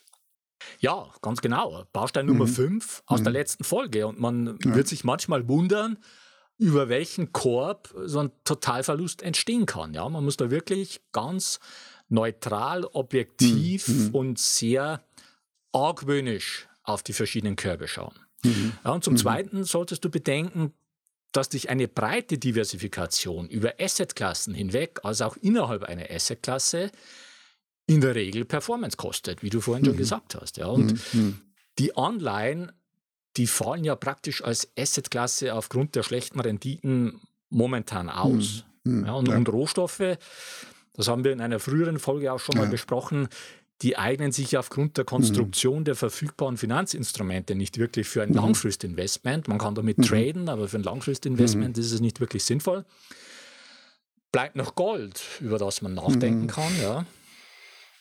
Ja, 0.82 1.08
ganz 1.22 1.40
genau. 1.40 1.86
Baustein 1.94 2.26
Nummer 2.26 2.48
5 2.48 2.98
mhm. 2.98 3.04
aus 3.06 3.24
der 3.24 3.32
mhm. 3.32 3.38
letzten 3.38 3.64
Folge. 3.64 4.06
Und 4.06 4.20
man 4.20 4.60
ja. 4.66 4.76
wird 4.76 4.90
sich 4.90 5.06
manchmal 5.06 5.48
wundern, 5.48 5.98
über 6.58 6.90
welchen 6.90 7.32
Korb 7.32 7.96
so 8.04 8.20
ein 8.20 8.32
Totalverlust 8.44 9.22
entstehen 9.22 9.66
kann. 9.66 9.94
Ja, 9.94 10.10
man 10.10 10.26
muss 10.26 10.36
da 10.36 10.52
wirklich 10.52 11.00
ganz 11.14 11.62
neutral, 12.08 12.86
objektiv 12.86 13.88
mhm. 13.88 14.10
und 14.16 14.40
sehr 14.40 15.04
argwöhnisch 15.72 16.68
auf 16.84 17.04
die 17.04 17.14
verschiedenen 17.14 17.56
Körbe 17.56 17.88
schauen. 17.88 18.14
Mhm. 18.44 18.74
Ja, 18.84 18.92
und 18.92 19.04
zum 19.04 19.14
mhm. 19.14 19.18
Zweiten 19.18 19.64
solltest 19.64 20.06
du 20.06 20.10
bedenken, 20.10 20.74
dass 21.32 21.50
dich 21.50 21.70
eine 21.70 21.88
breite 21.88 22.38
Diversifikation 22.38 23.50
über 23.50 23.74
Assetklassen 23.80 24.54
hinweg, 24.54 25.00
also 25.04 25.26
auch 25.26 25.38
innerhalb 25.38 25.84
einer 25.84 26.10
Assetklasse, 26.10 26.92
in 27.88 28.02
der 28.02 28.16
Regel 28.16 28.46
Performance 28.46 28.98
kostet, 28.98 29.44
wie 29.44 29.50
du 29.50 29.62
vorhin 29.62 29.86
schon 29.86 29.96
mhm. 29.96 30.00
gesagt 30.00 30.36
hast. 30.36 30.58
Ja. 30.58 30.68
Und 30.68 31.14
mhm. 31.14 31.42
die 31.78 31.96
Anleihen, 31.96 32.72
die 33.38 33.48
fallen 33.48 33.84
ja 33.84 33.96
praktisch 33.96 34.44
als 34.44 34.70
Assetklasse 34.78 35.54
aufgrund 35.54 35.96
der 35.96 36.04
schlechten 36.04 36.40
Renditen 36.40 37.22
momentan 37.50 38.10
aus. 38.10 38.64
Ja, 38.86 39.14
und, 39.14 39.28
ja. 39.28 39.36
und 39.36 39.50
Rohstoffe, 39.50 40.18
das 40.96 41.08
haben 41.08 41.24
wir 41.24 41.32
in 41.32 41.42
einer 41.42 41.60
früheren 41.60 42.00
Folge 42.00 42.32
auch 42.32 42.40
schon 42.40 42.58
mal 42.58 42.68
besprochen, 42.68 43.28
die 43.82 43.98
eignen 43.98 44.32
sich 44.32 44.58
aufgrund 44.58 44.98
der 44.98 45.04
Konstruktion 45.04 45.80
mhm. 45.80 45.84
der 45.86 45.96
verfügbaren 45.96 46.58
Finanzinstrumente 46.58 47.56
nicht 47.56 47.78
wirklich 47.78 48.08
für 48.08 48.24
ein 48.24 48.30
mhm. 48.30 48.36
Langfristinvestment. 48.36 49.48
Man 49.48 49.58
kann 49.58 49.76
damit 49.76 49.98
mhm. 49.98 50.04
traden, 50.04 50.50
aber 50.50 50.68
für 50.68 50.78
ein 50.78 50.84
Langfristinvestment 50.84 51.76
mhm. 51.76 51.82
ist 51.82 51.92
es 51.92 52.00
nicht 52.00 52.20
wirklich 52.20 52.46
sinnvoll. 52.46 52.86
Bleibt 54.32 54.56
noch 54.56 54.76
Gold, 54.76 55.22
über 55.42 55.58
das 55.58 55.82
man 55.82 55.94
nachdenken 55.94 56.44
mhm. 56.44 56.48
kann. 56.48 56.72
Ja. 56.82 57.06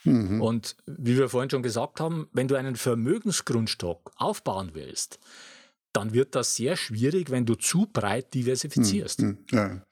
Mhm. 0.04 0.40
Und 0.40 0.76
wie 0.86 1.16
wir 1.16 1.28
vorhin 1.28 1.50
schon 1.50 1.62
gesagt 1.62 1.98
haben, 1.98 2.28
wenn 2.32 2.46
du 2.46 2.54
einen 2.54 2.76
Vermögensgrundstock 2.76 4.12
aufbauen 4.16 4.70
willst, 4.74 5.18
dann 5.92 6.12
wird 6.12 6.34
das 6.34 6.54
sehr 6.56 6.76
schwierig, 6.76 7.30
wenn 7.30 7.46
du 7.46 7.54
zu 7.54 7.86
breit 7.92 8.34
diversifizierst. 8.34 9.24
Ja. 9.52 9.82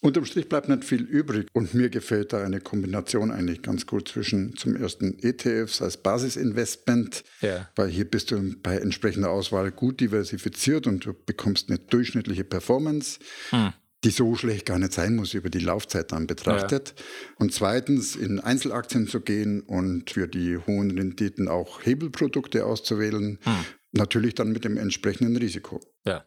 Unterm 0.00 0.24
Strich 0.24 0.48
bleibt 0.48 0.68
nicht 0.68 0.84
viel 0.84 1.02
übrig 1.02 1.48
und 1.52 1.74
mir 1.74 1.90
gefällt 1.90 2.32
da 2.32 2.44
eine 2.44 2.60
Kombination 2.60 3.32
eigentlich 3.32 3.62
ganz 3.62 3.84
gut 3.84 4.08
zwischen 4.08 4.56
zum 4.56 4.76
ersten 4.76 5.18
ETFs 5.18 5.82
als 5.82 5.96
Basisinvestment, 5.96 7.24
ja. 7.40 7.68
weil 7.74 7.88
hier 7.88 8.04
bist 8.04 8.30
du 8.30 8.54
bei 8.62 8.76
entsprechender 8.76 9.30
Auswahl 9.30 9.72
gut 9.72 10.00
diversifiziert 10.00 10.86
und 10.86 11.04
du 11.04 11.14
bekommst 11.14 11.68
eine 11.68 11.80
durchschnittliche 11.80 12.44
Performance. 12.44 13.18
Hm 13.50 13.72
die 14.04 14.10
so 14.10 14.36
schlecht 14.36 14.66
gar 14.66 14.78
nicht 14.78 14.92
sein 14.92 15.16
muss 15.16 15.34
über 15.34 15.50
die 15.50 15.58
Laufzeit 15.58 16.12
dann 16.12 16.28
betrachtet. 16.28 16.94
Ja. 16.96 17.04
Und 17.38 17.52
zweitens 17.52 18.14
in 18.14 18.38
Einzelaktien 18.38 19.08
zu 19.08 19.20
gehen 19.20 19.60
und 19.60 20.10
für 20.10 20.28
die 20.28 20.56
hohen 20.56 20.92
Renditen 20.92 21.48
auch 21.48 21.84
Hebelprodukte 21.84 22.64
auszuwählen, 22.64 23.38
hm. 23.42 23.64
natürlich 23.92 24.34
dann 24.34 24.52
mit 24.52 24.64
dem 24.64 24.76
entsprechenden 24.76 25.36
Risiko. 25.36 25.80
Ja. 26.04 26.24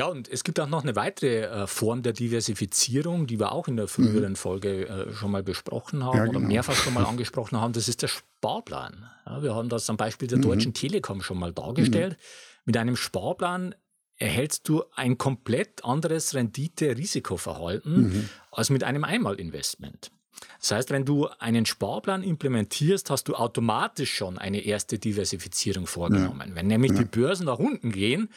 Ja, 0.00 0.06
und 0.06 0.28
es 0.28 0.44
gibt 0.44 0.58
auch 0.58 0.66
noch 0.66 0.82
eine 0.82 0.96
weitere 0.96 1.42
äh, 1.42 1.66
Form 1.66 2.02
der 2.02 2.14
Diversifizierung, 2.14 3.26
die 3.26 3.38
wir 3.38 3.52
auch 3.52 3.68
in 3.68 3.76
der 3.76 3.86
früheren 3.86 4.30
mhm. 4.30 4.36
Folge 4.36 4.88
äh, 4.88 5.12
schon 5.12 5.30
mal 5.30 5.42
besprochen 5.42 6.02
haben 6.02 6.16
ja, 6.16 6.24
genau. 6.24 6.38
oder 6.38 6.48
mehrfach 6.48 6.74
schon 6.74 6.94
mal 6.94 7.04
angesprochen 7.06 7.60
haben. 7.60 7.74
Das 7.74 7.86
ist 7.86 8.00
der 8.00 8.08
Sparplan. 8.08 9.04
Ja, 9.26 9.42
wir 9.42 9.54
haben 9.54 9.68
das 9.68 9.90
am 9.90 9.98
Beispiel 9.98 10.26
der 10.26 10.38
mhm. 10.38 10.42
Deutschen 10.42 10.72
Telekom 10.72 11.20
schon 11.20 11.38
mal 11.38 11.52
dargestellt. 11.52 12.12
Mhm. 12.12 12.62
Mit 12.64 12.76
einem 12.78 12.96
Sparplan 12.96 13.74
erhältst 14.16 14.66
du 14.70 14.84
ein 14.94 15.18
komplett 15.18 15.84
anderes 15.84 16.34
Rendite-Risikoverhalten 16.34 18.30
als 18.52 18.70
mit 18.70 18.84
einem 18.84 19.04
Einmalinvestment. 19.04 20.12
Das 20.60 20.70
heißt, 20.70 20.90
wenn 20.92 21.04
du 21.04 21.28
einen 21.40 21.66
Sparplan 21.66 22.22
implementierst, 22.22 23.10
hast 23.10 23.28
du 23.28 23.34
automatisch 23.34 24.14
schon 24.14 24.38
eine 24.38 24.64
erste 24.64 24.98
Diversifizierung 24.98 25.86
vorgenommen. 25.86 26.48
Ja. 26.48 26.54
Wenn 26.54 26.68
nämlich 26.68 26.92
ja. 26.92 27.00
die 27.00 27.04
Börsen 27.04 27.44
nach 27.44 27.58
unten 27.58 27.92
gehen, 27.92 28.30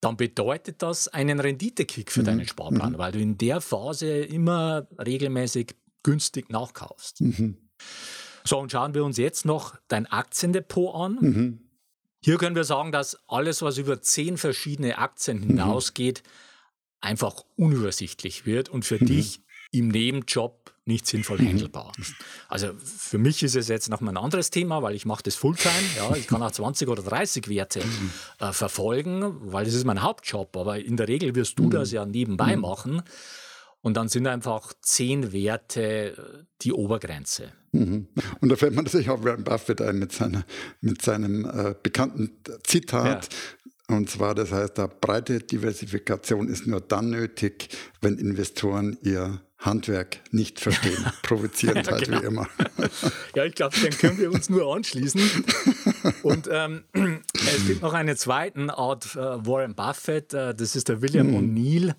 dann 0.00 0.16
bedeutet 0.16 0.82
das 0.82 1.08
einen 1.08 1.40
Renditekick 1.40 2.10
für 2.10 2.20
mhm. 2.20 2.26
deinen 2.26 2.48
Sparplan, 2.48 2.92
mhm. 2.92 2.98
weil 2.98 3.12
du 3.12 3.18
in 3.18 3.38
der 3.38 3.60
Phase 3.60 4.20
immer 4.20 4.86
regelmäßig 4.98 5.74
günstig 6.02 6.50
nachkaufst. 6.50 7.20
Mhm. 7.20 7.56
So, 8.44 8.58
und 8.58 8.70
schauen 8.70 8.94
wir 8.94 9.04
uns 9.04 9.16
jetzt 9.16 9.44
noch 9.44 9.76
dein 9.88 10.06
Aktiendepot 10.06 10.94
an. 10.94 11.18
Mhm. 11.20 11.60
Hier 12.22 12.38
können 12.38 12.56
wir 12.56 12.64
sagen, 12.64 12.92
dass 12.92 13.18
alles, 13.28 13.62
was 13.62 13.78
über 13.78 14.00
zehn 14.00 14.36
verschiedene 14.36 14.98
Aktien 14.98 15.40
mhm. 15.40 15.46
hinausgeht, 15.48 16.22
einfach 17.00 17.44
unübersichtlich 17.56 18.46
wird 18.46 18.68
und 18.68 18.84
für 18.84 19.02
mhm. 19.02 19.06
dich 19.06 19.40
im 19.70 19.88
Nebenjob 19.88 20.72
nicht 20.86 21.06
sinnvoll 21.06 21.38
mhm. 21.38 21.48
handelbar. 21.48 21.92
Also 22.48 22.70
für 22.78 23.18
mich 23.18 23.42
ist 23.42 23.56
es 23.56 23.68
jetzt 23.68 23.88
noch 23.88 24.00
mal 24.00 24.12
ein 24.12 24.16
anderes 24.16 24.50
Thema, 24.50 24.82
weil 24.82 24.94
ich 24.94 25.04
mache 25.04 25.22
das 25.22 25.34
Fulltime. 25.34 25.74
Ja, 25.96 26.14
ich 26.16 26.26
kann 26.26 26.42
auch 26.42 26.52
20 26.52 26.88
oder 26.88 27.02
30 27.02 27.48
Werte 27.48 27.80
mhm. 27.84 28.10
äh, 28.38 28.52
verfolgen, 28.52 29.36
weil 29.40 29.64
das 29.64 29.74
ist 29.74 29.84
mein 29.84 30.02
Hauptjob. 30.02 30.56
Aber 30.56 30.78
in 30.78 30.96
der 30.96 31.08
Regel 31.08 31.34
wirst 31.34 31.58
du 31.58 31.64
mhm. 31.64 31.70
das 31.70 31.90
ja 31.90 32.06
nebenbei 32.06 32.56
machen. 32.56 33.02
Und 33.82 33.96
dann 33.96 34.08
sind 34.08 34.26
einfach 34.26 34.72
zehn 34.80 35.32
Werte 35.32 36.16
äh, 36.16 36.44
die 36.62 36.72
Obergrenze. 36.72 37.52
Und 38.40 38.48
da 38.48 38.56
fällt 38.56 38.74
man 38.74 38.84
natürlich 38.84 39.10
auch 39.10 39.22
Warren 39.22 39.44
Buffett 39.44 39.80
ein 39.82 39.98
mit, 39.98 40.12
seiner, 40.12 40.44
mit 40.80 41.02
seinem 41.02 41.44
äh, 41.44 41.74
bekannten 41.82 42.30
Zitat. 42.64 43.28
Ja. 43.88 43.96
Und 43.96 44.10
zwar, 44.10 44.34
das 44.34 44.50
heißt, 44.50 44.78
da 44.78 44.86
breite 44.86 45.38
Diversifikation 45.38 46.48
ist 46.48 46.66
nur 46.66 46.80
dann 46.80 47.10
nötig, 47.10 47.68
wenn 48.00 48.18
Investoren 48.18 48.96
ihr 49.02 49.40
Handwerk 49.66 50.20
nicht 50.30 50.60
verstehen. 50.60 51.04
Provozierend 51.22 51.90
halt 51.90 52.04
genau. 52.04 52.22
wie 52.22 52.26
immer. 52.26 52.48
ja, 53.34 53.44
ich 53.44 53.54
glaube, 53.54 53.78
den 53.78 53.90
können 53.90 54.18
wir 54.18 54.30
uns 54.30 54.48
nur 54.48 54.74
anschließen. 54.74 55.20
Und 56.22 56.48
ähm, 56.50 56.84
es 57.34 57.66
gibt 57.66 57.82
noch 57.82 57.92
eine 57.92 58.16
zweite 58.16 58.76
Art 58.78 59.14
äh, 59.16 59.18
Warren 59.18 59.74
Buffett, 59.74 60.32
äh, 60.32 60.54
das 60.54 60.76
ist 60.76 60.88
der 60.88 61.02
William 61.02 61.28
hm. 61.28 61.36
O'Neill 61.36 61.94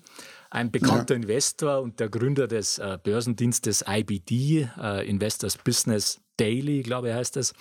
ein 0.50 0.70
bekannter 0.70 1.14
ja. 1.14 1.20
Investor 1.20 1.82
und 1.82 2.00
der 2.00 2.08
Gründer 2.08 2.48
des 2.48 2.78
äh, 2.78 2.98
Börsendienstes 3.02 3.84
IBD, 3.86 4.68
äh, 4.80 5.08
Investors 5.08 5.58
Business 5.58 6.20
Daily, 6.36 6.82
glaube 6.82 7.08
ich, 7.08 7.14
heißt 7.14 7.36
es. 7.36 7.52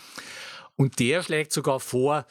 Und 0.75 0.99
der 0.99 1.23
schlägt 1.23 1.51
sogar 1.51 1.79
vor, 1.79 2.25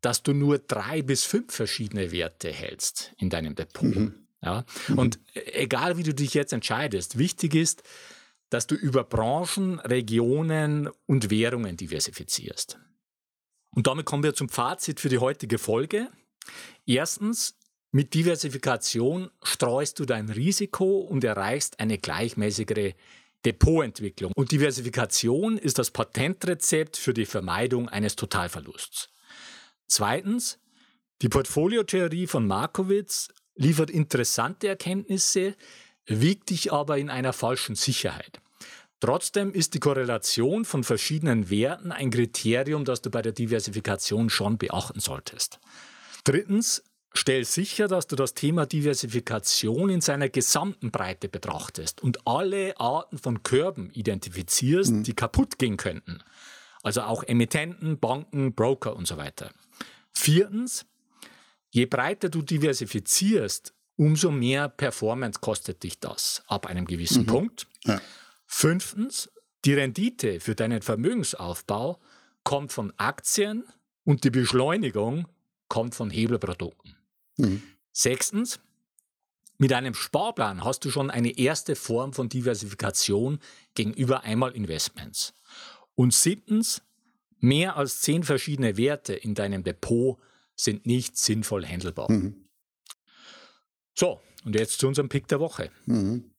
dass 0.00 0.22
du 0.22 0.34
nur 0.34 0.58
drei 0.58 1.02
bis 1.02 1.24
fünf 1.24 1.54
verschiedene 1.54 2.12
Werte 2.12 2.52
hältst 2.52 3.14
in 3.16 3.30
deinem 3.30 3.54
Depot. 3.54 3.84
Mhm. 3.84 4.23
Ja? 4.44 4.64
Mhm. 4.88 4.98
Und 4.98 5.18
egal 5.34 5.96
wie 5.96 6.02
du 6.02 6.14
dich 6.14 6.34
jetzt 6.34 6.52
entscheidest, 6.52 7.18
wichtig 7.18 7.54
ist, 7.54 7.82
dass 8.50 8.66
du 8.66 8.74
über 8.74 9.04
Branchen, 9.04 9.80
Regionen 9.80 10.88
und 11.06 11.30
Währungen 11.30 11.76
diversifizierst. 11.76 12.78
Und 13.70 13.86
damit 13.86 14.06
kommen 14.06 14.22
wir 14.22 14.34
zum 14.34 14.48
Fazit 14.48 15.00
für 15.00 15.08
die 15.08 15.18
heutige 15.18 15.58
Folge. 15.58 16.08
Erstens, 16.86 17.56
mit 17.90 18.14
Diversifikation 18.14 19.30
streust 19.42 19.98
du 19.98 20.04
dein 20.04 20.28
Risiko 20.28 20.98
und 20.98 21.24
erreichst 21.24 21.80
eine 21.80 21.98
gleichmäßigere 21.98 22.94
Depotentwicklung. 23.44 24.32
Und 24.34 24.52
Diversifikation 24.52 25.58
ist 25.58 25.78
das 25.78 25.90
Patentrezept 25.90 26.96
für 26.96 27.14
die 27.14 27.26
Vermeidung 27.26 27.88
eines 27.88 28.16
Totalverlusts. 28.16 29.10
Zweitens, 29.86 30.58
die 31.22 31.28
Portfoliotheorie 31.28 32.26
von 32.26 32.46
Markowitz 32.46 33.28
liefert 33.56 33.90
interessante 33.90 34.68
Erkenntnisse, 34.68 35.54
wiegt 36.06 36.50
dich 36.50 36.72
aber 36.72 36.98
in 36.98 37.10
einer 37.10 37.32
falschen 37.32 37.76
Sicherheit. 37.76 38.40
Trotzdem 39.00 39.52
ist 39.52 39.74
die 39.74 39.80
Korrelation 39.80 40.64
von 40.64 40.84
verschiedenen 40.84 41.50
Werten 41.50 41.92
ein 41.92 42.10
Kriterium, 42.10 42.84
das 42.84 43.02
du 43.02 43.10
bei 43.10 43.22
der 43.22 43.32
Diversifikation 43.32 44.30
schon 44.30 44.56
beachten 44.56 45.00
solltest. 45.00 45.60
Drittens, 46.24 46.82
Stell 47.16 47.44
sicher, 47.44 47.86
dass 47.86 48.08
du 48.08 48.16
das 48.16 48.34
Thema 48.34 48.66
Diversifikation 48.66 49.88
in 49.88 50.00
seiner 50.00 50.28
gesamten 50.28 50.90
Breite 50.90 51.28
betrachtest 51.28 52.02
und 52.02 52.26
alle 52.26 52.78
Arten 52.80 53.18
von 53.18 53.44
Körben 53.44 53.90
identifizierst, 53.92 54.90
mhm. 54.90 55.02
die 55.04 55.14
kaputt 55.14 55.58
gehen 55.60 55.76
könnten. 55.76 56.18
Also 56.82 57.02
auch 57.02 57.22
Emittenten, 57.22 58.00
Banken, 58.00 58.52
Broker 58.52 58.96
und 58.96 59.06
so 59.06 59.16
weiter. 59.16 59.52
Viertens, 60.12 60.86
je 61.74 61.86
breiter 61.86 62.28
du 62.28 62.42
diversifizierst, 62.42 63.74
umso 63.96 64.30
mehr 64.30 64.68
Performance 64.68 65.40
kostet 65.40 65.82
dich 65.82 65.98
das 65.98 66.42
ab 66.46 66.66
einem 66.66 66.86
gewissen 66.86 67.22
mhm. 67.22 67.26
Punkt. 67.26 67.66
Ja. 67.84 68.00
Fünftens, 68.46 69.28
die 69.64 69.74
Rendite 69.74 70.38
für 70.38 70.54
deinen 70.54 70.82
Vermögensaufbau 70.82 72.00
kommt 72.44 72.72
von 72.72 72.92
Aktien 72.96 73.64
und 74.04 74.22
die 74.22 74.30
Beschleunigung 74.30 75.26
kommt 75.68 75.96
von 75.96 76.10
Hebelprodukten. 76.10 76.96
Mhm. 77.38 77.62
Sechstens, 77.90 78.60
mit 79.58 79.72
einem 79.72 79.94
Sparplan 79.94 80.62
hast 80.62 80.84
du 80.84 80.90
schon 80.90 81.10
eine 81.10 81.36
erste 81.36 81.74
Form 81.74 82.12
von 82.12 82.28
Diversifikation 82.28 83.40
gegenüber 83.74 84.22
Einmalinvestments. 84.22 85.34
Und 85.96 86.14
siebtens, 86.14 86.82
mehr 87.38 87.76
als 87.76 88.00
zehn 88.00 88.22
verschiedene 88.22 88.76
Werte 88.76 89.14
in 89.14 89.34
deinem 89.34 89.64
Depot 89.64 90.18
sind 90.56 90.86
nicht 90.86 91.16
sinnvoll 91.16 91.66
handelbar. 91.66 92.10
Mhm. 92.10 92.48
So, 93.94 94.20
und 94.44 94.54
jetzt 94.54 94.78
zu 94.78 94.88
unserem 94.88 95.08
Pick 95.08 95.28
der 95.28 95.40
Woche. 95.40 95.70
Mhm. 95.86 96.30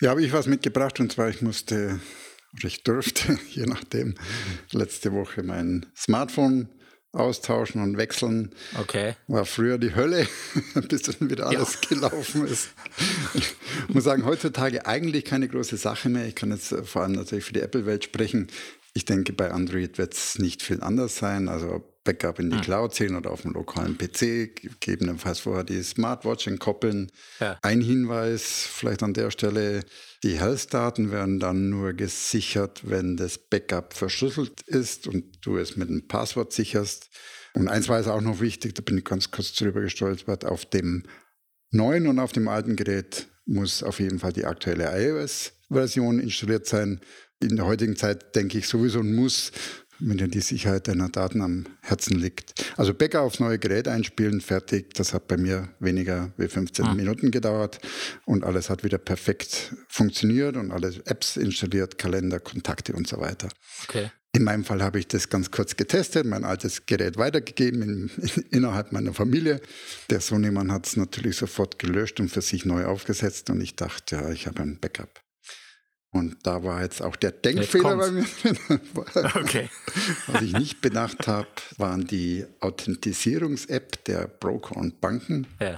Ja, 0.00 0.10
habe 0.10 0.24
ich 0.24 0.32
was 0.32 0.46
mitgebracht 0.46 0.98
und 1.00 1.12
zwar 1.12 1.28
ich 1.28 1.42
musste 1.42 2.00
oder 2.56 2.66
ich 2.66 2.82
durfte, 2.82 3.38
je 3.50 3.66
nachdem, 3.66 4.14
letzte 4.70 5.12
Woche 5.12 5.42
mein 5.42 5.86
Smartphone 5.96 6.68
austauschen 7.12 7.80
und 7.80 7.96
wechseln. 7.96 8.54
Okay. 8.78 9.14
War 9.28 9.44
früher 9.44 9.78
die 9.78 9.94
Hölle, 9.94 10.26
bis 10.88 11.02
dann 11.02 11.30
wieder 11.30 11.46
alles 11.46 11.78
ja. 11.82 11.88
gelaufen 11.88 12.46
ist. 12.46 12.70
Ich 13.34 13.54
muss 13.88 14.04
sagen, 14.04 14.24
heutzutage 14.24 14.86
eigentlich 14.86 15.24
keine 15.24 15.48
große 15.48 15.76
Sache 15.76 16.08
mehr. 16.08 16.26
Ich 16.26 16.34
kann 16.34 16.50
jetzt 16.50 16.72
äh, 16.72 16.82
vor 16.82 17.02
allem 17.02 17.12
natürlich 17.12 17.44
für 17.44 17.52
die 17.52 17.60
Apple-Welt 17.60 18.04
sprechen. 18.04 18.48
Ich 18.94 19.04
denke, 19.04 19.32
bei 19.32 19.50
Android 19.52 19.98
wird 19.98 20.14
es 20.14 20.38
nicht 20.38 20.62
viel 20.62 20.82
anders 20.82 21.16
sein. 21.16 21.48
Also 21.48 21.84
Backup 22.04 22.38
in 22.38 22.50
die 22.50 22.56
hm. 22.56 22.62
Cloud 22.62 22.94
ziehen 22.94 23.16
oder 23.16 23.30
auf 23.30 23.42
dem 23.42 23.52
lokalen 23.52 23.98
PC, 23.98 24.54
gegebenenfalls 24.54 25.40
vorher 25.40 25.64
die 25.64 25.82
Smartwatch 25.82 26.46
entkoppeln. 26.46 27.10
Ja. 27.40 27.58
Ein 27.62 27.80
Hinweis 27.80 28.68
vielleicht 28.70 29.02
an 29.02 29.14
der 29.14 29.30
Stelle, 29.30 29.80
die 30.22 30.38
Health-Daten 30.38 31.10
werden 31.10 31.40
dann 31.40 31.70
nur 31.70 31.94
gesichert, 31.94 32.82
wenn 32.84 33.16
das 33.16 33.38
Backup 33.38 33.94
verschlüsselt 33.94 34.60
ist 34.62 35.06
und 35.06 35.24
du 35.44 35.56
es 35.56 35.76
mit 35.76 35.88
einem 35.88 36.06
Passwort 36.06 36.52
sicherst. 36.52 37.08
Und 37.54 37.68
eins 37.68 37.88
war 37.88 37.98
es 37.98 38.08
auch 38.08 38.20
noch 38.20 38.40
wichtig, 38.40 38.74
da 38.74 38.82
bin 38.82 38.98
ich 38.98 39.04
ganz 39.04 39.30
kurz 39.30 39.54
drüber 39.54 39.80
gestolpert, 39.80 40.44
auf 40.44 40.66
dem 40.66 41.04
neuen 41.70 42.06
und 42.06 42.18
auf 42.18 42.32
dem 42.32 42.48
alten 42.48 42.76
Gerät 42.76 43.28
muss 43.46 43.82
auf 43.82 44.00
jeden 44.00 44.18
Fall 44.18 44.32
die 44.32 44.44
aktuelle 44.44 44.90
iOS-Version 44.98 46.18
installiert 46.18 46.66
sein. 46.66 47.00
In 47.40 47.56
der 47.56 47.66
heutigen 47.66 47.96
Zeit 47.96 48.34
denke 48.36 48.58
ich 48.58 48.68
sowieso 48.68 49.00
ein 49.00 49.14
Muss, 49.14 49.52
wenn 49.98 50.18
dir 50.18 50.28
die 50.28 50.40
Sicherheit 50.40 50.88
deiner 50.88 51.08
Daten 51.08 51.42
am 51.42 51.66
Herzen 51.80 52.16
liegt. 52.16 52.54
Also 52.76 52.94
Bäcker 52.94 53.22
aufs 53.22 53.40
neue 53.40 53.58
Gerät 53.58 53.88
einspielen, 53.88 54.40
fertig. 54.40 54.94
Das 54.94 55.14
hat 55.14 55.28
bei 55.28 55.36
mir 55.36 55.68
weniger 55.80 56.32
wie 56.36 56.48
15 56.48 56.84
ah. 56.84 56.94
Minuten 56.94 57.30
gedauert 57.30 57.78
und 58.24 58.44
alles 58.44 58.70
hat 58.70 58.84
wieder 58.84 58.98
perfekt 58.98 59.74
funktioniert 59.88 60.56
und 60.56 60.70
alle 60.70 60.88
Apps 61.04 61.36
installiert, 61.36 61.98
Kalender, 61.98 62.40
Kontakte 62.40 62.92
und 62.92 63.06
so 63.06 63.20
weiter. 63.20 63.48
Okay. 63.88 64.10
In 64.34 64.42
meinem 64.42 64.64
Fall 64.64 64.82
habe 64.82 64.98
ich 64.98 65.06
das 65.06 65.28
ganz 65.28 65.52
kurz 65.52 65.76
getestet, 65.76 66.26
mein 66.26 66.44
altes 66.44 66.86
Gerät 66.86 67.16
weitergegeben 67.16 67.82
in, 67.82 68.10
in, 68.16 68.42
innerhalb 68.50 68.90
meiner 68.90 69.14
Familie. 69.14 69.60
Der 70.10 70.20
Sohnemann 70.20 70.72
hat 70.72 70.88
es 70.88 70.96
natürlich 70.96 71.36
sofort 71.36 71.78
gelöscht 71.78 72.18
und 72.18 72.30
für 72.30 72.42
sich 72.42 72.64
neu 72.64 72.84
aufgesetzt 72.84 73.48
und 73.50 73.60
ich 73.60 73.76
dachte, 73.76 74.16
ja, 74.16 74.30
ich 74.30 74.48
habe 74.48 74.62
ein 74.62 74.80
Backup. 74.80 75.23
Und 76.14 76.36
da 76.44 76.62
war 76.62 76.80
jetzt 76.80 77.02
auch 77.02 77.16
der 77.16 77.32
Denkfehler 77.32 77.96
bei 77.96 78.10
mir. 78.12 78.24
okay. 79.34 79.68
Was 80.28 80.42
ich 80.42 80.52
nicht 80.52 80.80
bedacht 80.80 81.26
habe, 81.26 81.48
waren 81.76 82.06
die 82.06 82.46
Authentisierungs-App 82.60 84.04
der 84.04 84.28
Broker 84.28 84.76
und 84.76 85.00
Banken. 85.00 85.48
Ja. 85.60 85.76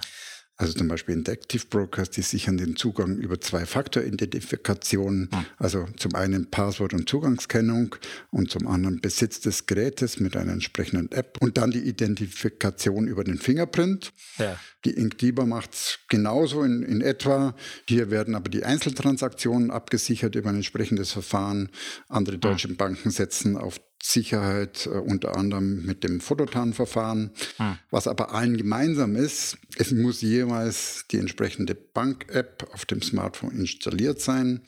Also 0.58 0.72
zum 0.72 0.88
Beispiel 0.88 1.14
Indective 1.14 1.66
Brokers, 1.68 2.10
die 2.10 2.22
sichern 2.22 2.56
den 2.56 2.76
Zugang 2.76 3.18
über 3.18 3.38
Zwei-Faktor-Identifikation, 3.38 5.28
hm. 5.30 5.46
also 5.58 5.86
zum 5.98 6.14
einen 6.14 6.50
Passwort- 6.50 6.94
und 6.94 7.08
Zugangskennung 7.08 7.94
und 8.30 8.50
zum 8.50 8.66
anderen 8.66 9.02
Besitz 9.02 9.40
des 9.40 9.66
Gerätes 9.66 10.18
mit 10.18 10.34
einer 10.34 10.52
entsprechenden 10.52 11.12
App 11.12 11.36
und 11.42 11.58
dann 11.58 11.72
die 11.72 11.86
Identifikation 11.86 13.06
über 13.06 13.22
den 13.22 13.36
Fingerprint. 13.36 14.14
Ja. 14.38 14.58
Die 14.86 14.92
Inkdiba 14.92 15.44
macht 15.44 15.74
es 15.74 15.98
genauso 16.08 16.62
in, 16.62 16.82
in 16.82 17.02
etwa. 17.02 17.54
Hier 17.86 18.10
werden 18.10 18.34
aber 18.34 18.48
die 18.48 18.64
Einzeltransaktionen 18.64 19.70
abgesichert 19.70 20.36
über 20.36 20.48
ein 20.48 20.56
entsprechendes 20.56 21.12
Verfahren. 21.12 21.68
Andere 22.08 22.38
deutsche 22.38 22.68
hm. 22.68 22.76
Banken 22.78 23.10
setzen 23.10 23.58
auf 23.58 23.78
Sicherheit, 24.02 24.86
äh, 24.86 24.90
unter 24.90 25.36
anderem 25.36 25.84
mit 25.84 26.04
dem 26.04 26.20
Fototan-Verfahren. 26.20 27.32
Hm. 27.56 27.78
Was 27.90 28.06
aber 28.06 28.32
allen 28.32 28.56
gemeinsam 28.56 29.16
ist, 29.16 29.58
es 29.76 29.90
muss 29.90 30.20
jeweils 30.20 31.04
die 31.10 31.18
entsprechende 31.18 31.74
Bank-App 31.74 32.68
auf 32.72 32.84
dem 32.84 33.02
Smartphone 33.02 33.52
installiert 33.52 34.20
sein. 34.20 34.62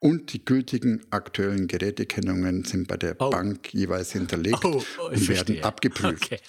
Und 0.00 0.34
die 0.34 0.44
gültigen 0.44 1.02
aktuellen 1.10 1.66
Gerätekennungen 1.66 2.64
sind 2.64 2.88
bei 2.88 2.96
der 2.98 3.16
oh. 3.20 3.30
Bank 3.30 3.72
jeweils 3.72 4.12
hinterlegt 4.12 4.64
oh, 4.64 4.82
oh, 4.98 5.06
und 5.08 5.28
werden 5.28 5.62
abgeprüft. 5.64 6.24
Okay. 6.24 6.40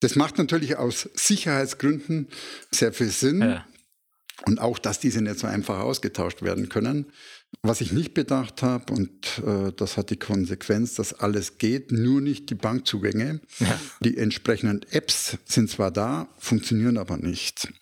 Das 0.00 0.16
macht 0.16 0.38
natürlich 0.38 0.76
aus 0.76 1.08
Sicherheitsgründen 1.14 2.28
sehr 2.70 2.92
viel 2.92 3.08
Sinn. 3.08 3.40
Ja. 3.40 3.66
Und 4.46 4.60
auch, 4.60 4.78
dass 4.78 5.00
diese 5.00 5.22
nicht 5.22 5.38
so 5.38 5.46
einfach 5.46 5.80
ausgetauscht 5.80 6.42
werden 6.42 6.68
können. 6.68 7.06
Was 7.62 7.80
ich 7.80 7.92
nicht 7.92 8.14
bedacht 8.14 8.62
habe, 8.62 8.92
und 8.92 9.42
äh, 9.44 9.72
das 9.76 9.96
hat 9.96 10.10
die 10.10 10.18
Konsequenz, 10.18 10.94
dass 10.94 11.14
alles 11.14 11.58
geht, 11.58 11.92
nur 11.92 12.20
nicht 12.20 12.50
die 12.50 12.54
Bankzugänge. 12.54 13.40
Ja. 13.58 13.80
Die 14.00 14.16
entsprechenden 14.18 14.82
Apps 14.90 15.38
sind 15.44 15.70
zwar 15.70 15.90
da, 15.90 16.28
funktionieren 16.38 16.98
aber 16.98 17.16
nicht. 17.16 17.72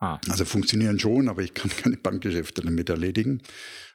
Ah. 0.00 0.20
Also 0.28 0.44
funktionieren 0.44 0.98
schon, 0.98 1.28
aber 1.28 1.42
ich 1.42 1.54
kann 1.54 1.70
keine 1.82 1.96
Bankgeschäfte 1.96 2.62
damit 2.62 2.88
erledigen. 2.88 3.42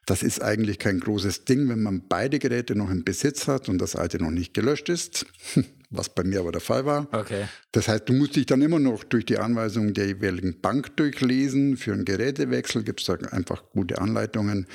Das 0.05 0.21
ist 0.21 0.41
eigentlich 0.41 0.79
kein 0.79 0.99
großes 0.99 1.45
Ding, 1.45 1.69
wenn 1.69 1.81
man 1.81 2.07
beide 2.09 2.37
Geräte 2.37 2.75
noch 2.75 2.89
im 2.89 3.05
Besitz 3.05 3.47
hat 3.47 3.69
und 3.69 3.77
das 3.77 3.95
alte 3.95 4.21
noch 4.21 4.31
nicht 4.31 4.53
gelöscht 4.53 4.89
ist, 4.89 5.25
was 5.89 6.09
bei 6.13 6.25
mir 6.25 6.41
aber 6.41 6.51
der 6.51 6.59
Fall 6.59 6.85
war. 6.85 7.07
Okay. 7.13 7.45
Das 7.71 7.87
heißt, 7.87 8.09
du 8.09 8.13
musst 8.13 8.35
dich 8.35 8.45
dann 8.45 8.61
immer 8.61 8.79
noch 8.79 9.05
durch 9.05 9.25
die 9.25 9.37
Anweisungen 9.37 9.93
der 9.93 10.07
jeweiligen 10.07 10.59
Bank 10.59 10.97
durchlesen. 10.97 11.77
Für 11.77 11.93
einen 11.93 12.03
Gerätewechsel 12.03 12.83
gibt 12.83 12.99
es 12.99 13.05
da 13.05 13.13
einfach 13.31 13.63
gute 13.69 13.99
Anleitungen. 13.99 14.67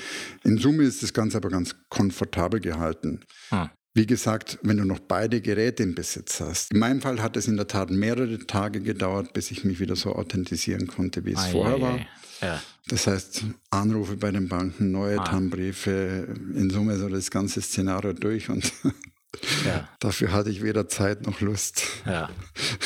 In 0.43 0.57
Summe 0.57 0.83
ist 0.83 1.03
das 1.03 1.13
Ganze 1.13 1.37
aber 1.37 1.49
ganz 1.49 1.75
komfortabel 1.89 2.59
gehalten. 2.59 3.19
Hm. 3.49 3.69
Wie 3.93 4.05
gesagt, 4.05 4.59
wenn 4.61 4.77
du 4.77 4.85
noch 4.85 4.99
beide 4.99 5.41
Geräte 5.41 5.83
im 5.83 5.95
Besitz 5.95 6.39
hast. 6.39 6.71
In 6.71 6.79
meinem 6.79 7.01
Fall 7.01 7.21
hat 7.21 7.35
es 7.37 7.47
in 7.47 7.57
der 7.57 7.67
Tat 7.67 7.89
mehrere 7.89 8.37
Tage 8.39 8.81
gedauert, 8.81 9.33
bis 9.33 9.51
ich 9.51 9.63
mich 9.63 9.79
wieder 9.79 9.95
so 9.95 10.13
authentisieren 10.13 10.87
konnte, 10.87 11.25
wie 11.25 11.33
es 11.33 11.39
ei, 11.39 11.51
vorher 11.51 11.75
ei, 11.75 11.81
war. 11.81 11.99
Ja. 12.41 12.61
Das 12.87 13.07
heißt, 13.07 13.43
Anrufe 13.69 14.15
bei 14.15 14.31
den 14.31 14.47
Banken, 14.47 14.91
neue 14.91 15.19
ah. 15.19 15.23
TAM-Briefe, 15.23 16.35
in 16.55 16.69
Summe 16.69 16.97
so 16.97 17.09
das 17.09 17.29
ganze 17.29 17.61
Szenario 17.61 18.13
durch 18.13 18.49
und 18.49 18.71
ja. 19.65 19.87
dafür 19.99 20.31
hatte 20.31 20.49
ich 20.49 20.63
weder 20.63 20.87
Zeit 20.87 21.25
noch 21.25 21.41
Lust. 21.41 21.83
Ja. 22.05 22.29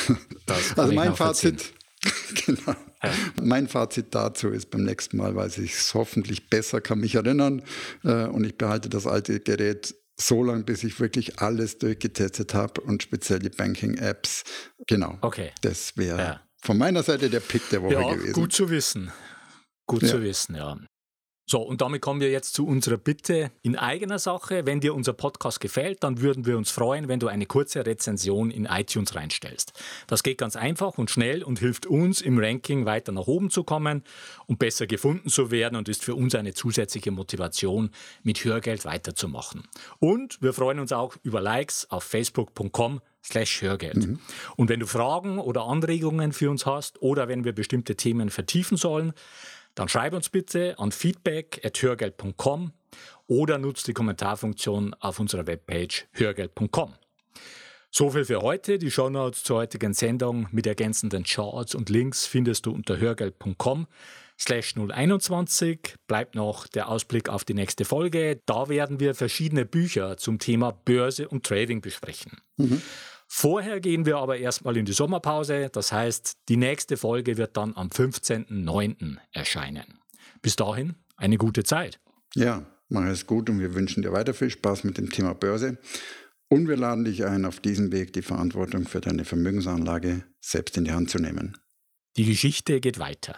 also 0.76 0.92
mein 0.92 1.14
Fazit, 1.14 1.74
genau. 2.46 2.76
Ja. 3.02 3.12
Mein 3.42 3.68
Fazit 3.68 4.14
dazu 4.14 4.48
ist 4.48 4.70
beim 4.70 4.84
nächsten 4.84 5.18
Mal, 5.18 5.36
weiß 5.36 5.58
ich 5.58 5.74
es 5.74 5.94
hoffentlich 5.94 6.48
besser, 6.48 6.80
kann 6.80 7.00
mich 7.00 7.14
erinnern 7.14 7.62
äh, 8.02 8.24
und 8.26 8.44
ich 8.44 8.56
behalte 8.56 8.88
das 8.88 9.06
alte 9.06 9.40
Gerät 9.40 9.94
so 10.18 10.42
lange, 10.42 10.64
bis 10.64 10.84
ich 10.84 11.00
wirklich 11.00 11.40
alles 11.40 11.78
durchgetestet 11.78 12.54
habe 12.54 12.80
und 12.80 13.02
speziell 13.02 13.40
die 13.40 13.50
Banking-Apps. 13.50 14.44
Genau. 14.86 15.18
Okay. 15.20 15.52
Das 15.62 15.96
wäre 15.96 16.18
ja. 16.18 16.40
von 16.62 16.78
meiner 16.78 17.02
Seite 17.02 17.30
der 17.30 17.40
Pick 17.40 17.68
der 17.70 17.82
Woche 17.82 17.94
ja, 17.94 18.14
gewesen. 18.14 18.32
Gut 18.32 18.52
zu 18.52 18.70
wissen. 18.70 19.12
Gut 19.86 20.02
ja. 20.02 20.08
zu 20.08 20.22
wissen, 20.22 20.54
ja. 20.54 20.78
So, 21.46 21.60
und 21.60 21.82
damit 21.82 22.00
kommen 22.00 22.20
wir 22.20 22.30
jetzt 22.30 22.54
zu 22.54 22.66
unserer 22.66 22.96
Bitte 22.96 23.50
in 23.60 23.76
eigener 23.76 24.18
Sache. 24.18 24.64
Wenn 24.64 24.80
dir 24.80 24.94
unser 24.94 25.12
Podcast 25.12 25.60
gefällt, 25.60 26.02
dann 26.02 26.22
würden 26.22 26.46
wir 26.46 26.56
uns 26.56 26.70
freuen, 26.70 27.06
wenn 27.08 27.20
du 27.20 27.28
eine 27.28 27.44
kurze 27.44 27.84
Rezension 27.84 28.50
in 28.50 28.64
iTunes 28.64 29.14
reinstellst. 29.14 29.74
Das 30.06 30.22
geht 30.22 30.38
ganz 30.38 30.56
einfach 30.56 30.96
und 30.96 31.10
schnell 31.10 31.42
und 31.42 31.58
hilft 31.58 31.84
uns 31.84 32.22
im 32.22 32.38
Ranking 32.38 32.86
weiter 32.86 33.12
nach 33.12 33.26
oben 33.26 33.50
zu 33.50 33.62
kommen 33.62 34.04
und 34.46 34.58
besser 34.58 34.86
gefunden 34.86 35.28
zu 35.28 35.50
werden 35.50 35.76
und 35.76 35.88
ist 35.90 36.02
für 36.02 36.14
uns 36.14 36.34
eine 36.34 36.54
zusätzliche 36.54 37.10
Motivation, 37.10 37.90
mit 38.22 38.42
Hörgeld 38.42 38.86
weiterzumachen. 38.86 39.64
Und 39.98 40.40
wir 40.40 40.54
freuen 40.54 40.78
uns 40.78 40.92
auch 40.92 41.16
über 41.22 41.42
Likes 41.42 41.90
auf 41.90 42.04
facebook.com 42.04 43.00
slash 43.24 43.62
Hörgeld. 43.62 44.06
Mhm. 44.06 44.18
Und 44.56 44.68
wenn 44.68 44.80
du 44.80 44.86
Fragen 44.86 45.38
oder 45.38 45.64
Anregungen 45.64 46.32
für 46.32 46.50
uns 46.50 46.66
hast 46.66 47.00
oder 47.02 47.28
wenn 47.28 47.44
wir 47.44 47.52
bestimmte 47.52 47.96
Themen 47.96 48.30
vertiefen 48.30 48.76
sollen, 48.76 49.12
dann 49.74 49.88
schreib 49.88 50.14
uns 50.14 50.28
bitte 50.28 50.78
an 50.78 50.92
feedback.hörgeld.com 50.92 52.72
oder 53.26 53.58
nutzt 53.58 53.86
die 53.88 53.92
Kommentarfunktion 53.92 54.94
auf 55.00 55.18
unserer 55.18 55.46
Webpage 55.46 56.06
hörgeld.com. 56.12 56.94
So 57.90 58.10
viel 58.10 58.24
für 58.24 58.40
heute. 58.40 58.78
Die 58.78 58.90
Shownotes 58.90 59.44
zur 59.44 59.58
heutigen 59.58 59.94
Sendung 59.94 60.48
mit 60.50 60.66
ergänzenden 60.66 61.22
Charts 61.22 61.74
und 61.74 61.90
Links 61.90 62.26
findest 62.26 62.66
du 62.66 62.72
unter 62.72 62.98
hörgeld.com 62.98 63.86
slash 64.38 64.74
021. 64.76 65.94
Bleibt 66.08 66.34
noch 66.34 66.66
der 66.66 66.88
Ausblick 66.88 67.28
auf 67.28 67.44
die 67.44 67.54
nächste 67.54 67.84
Folge. 67.84 68.40
Da 68.46 68.68
werden 68.68 68.98
wir 68.98 69.14
verschiedene 69.14 69.64
Bücher 69.64 70.16
zum 70.16 70.40
Thema 70.40 70.72
Börse 70.72 71.28
und 71.28 71.46
Trading 71.46 71.80
besprechen. 71.80 72.40
Mhm. 72.56 72.82
Vorher 73.26 73.80
gehen 73.80 74.06
wir 74.06 74.18
aber 74.18 74.38
erstmal 74.38 74.76
in 74.76 74.84
die 74.84 74.92
Sommerpause. 74.92 75.68
Das 75.72 75.92
heißt, 75.92 76.38
die 76.48 76.56
nächste 76.56 76.96
Folge 76.96 77.36
wird 77.36 77.56
dann 77.56 77.74
am 77.76 77.88
15.09. 77.88 79.16
erscheinen. 79.32 79.98
Bis 80.42 80.56
dahin 80.56 80.94
eine 81.16 81.38
gute 81.38 81.64
Zeit. 81.64 82.00
Ja, 82.34 82.66
mach 82.88 83.06
es 83.06 83.26
gut 83.26 83.48
und 83.50 83.60
wir 83.60 83.74
wünschen 83.74 84.02
dir 84.02 84.12
weiter 84.12 84.34
viel 84.34 84.50
Spaß 84.50 84.84
mit 84.84 84.98
dem 84.98 85.10
Thema 85.10 85.34
Börse. 85.34 85.78
Und 86.48 86.68
wir 86.68 86.76
laden 86.76 87.04
dich 87.04 87.24
ein, 87.24 87.44
auf 87.44 87.60
diesem 87.60 87.90
Weg 87.90 88.12
die 88.12 88.22
Verantwortung 88.22 88.84
für 88.84 89.00
deine 89.00 89.24
Vermögensanlage 89.24 90.24
selbst 90.40 90.76
in 90.76 90.84
die 90.84 90.92
Hand 90.92 91.10
zu 91.10 91.18
nehmen. 91.18 91.56
Die 92.16 92.26
Geschichte 92.26 92.80
geht 92.80 92.98
weiter. 92.98 93.36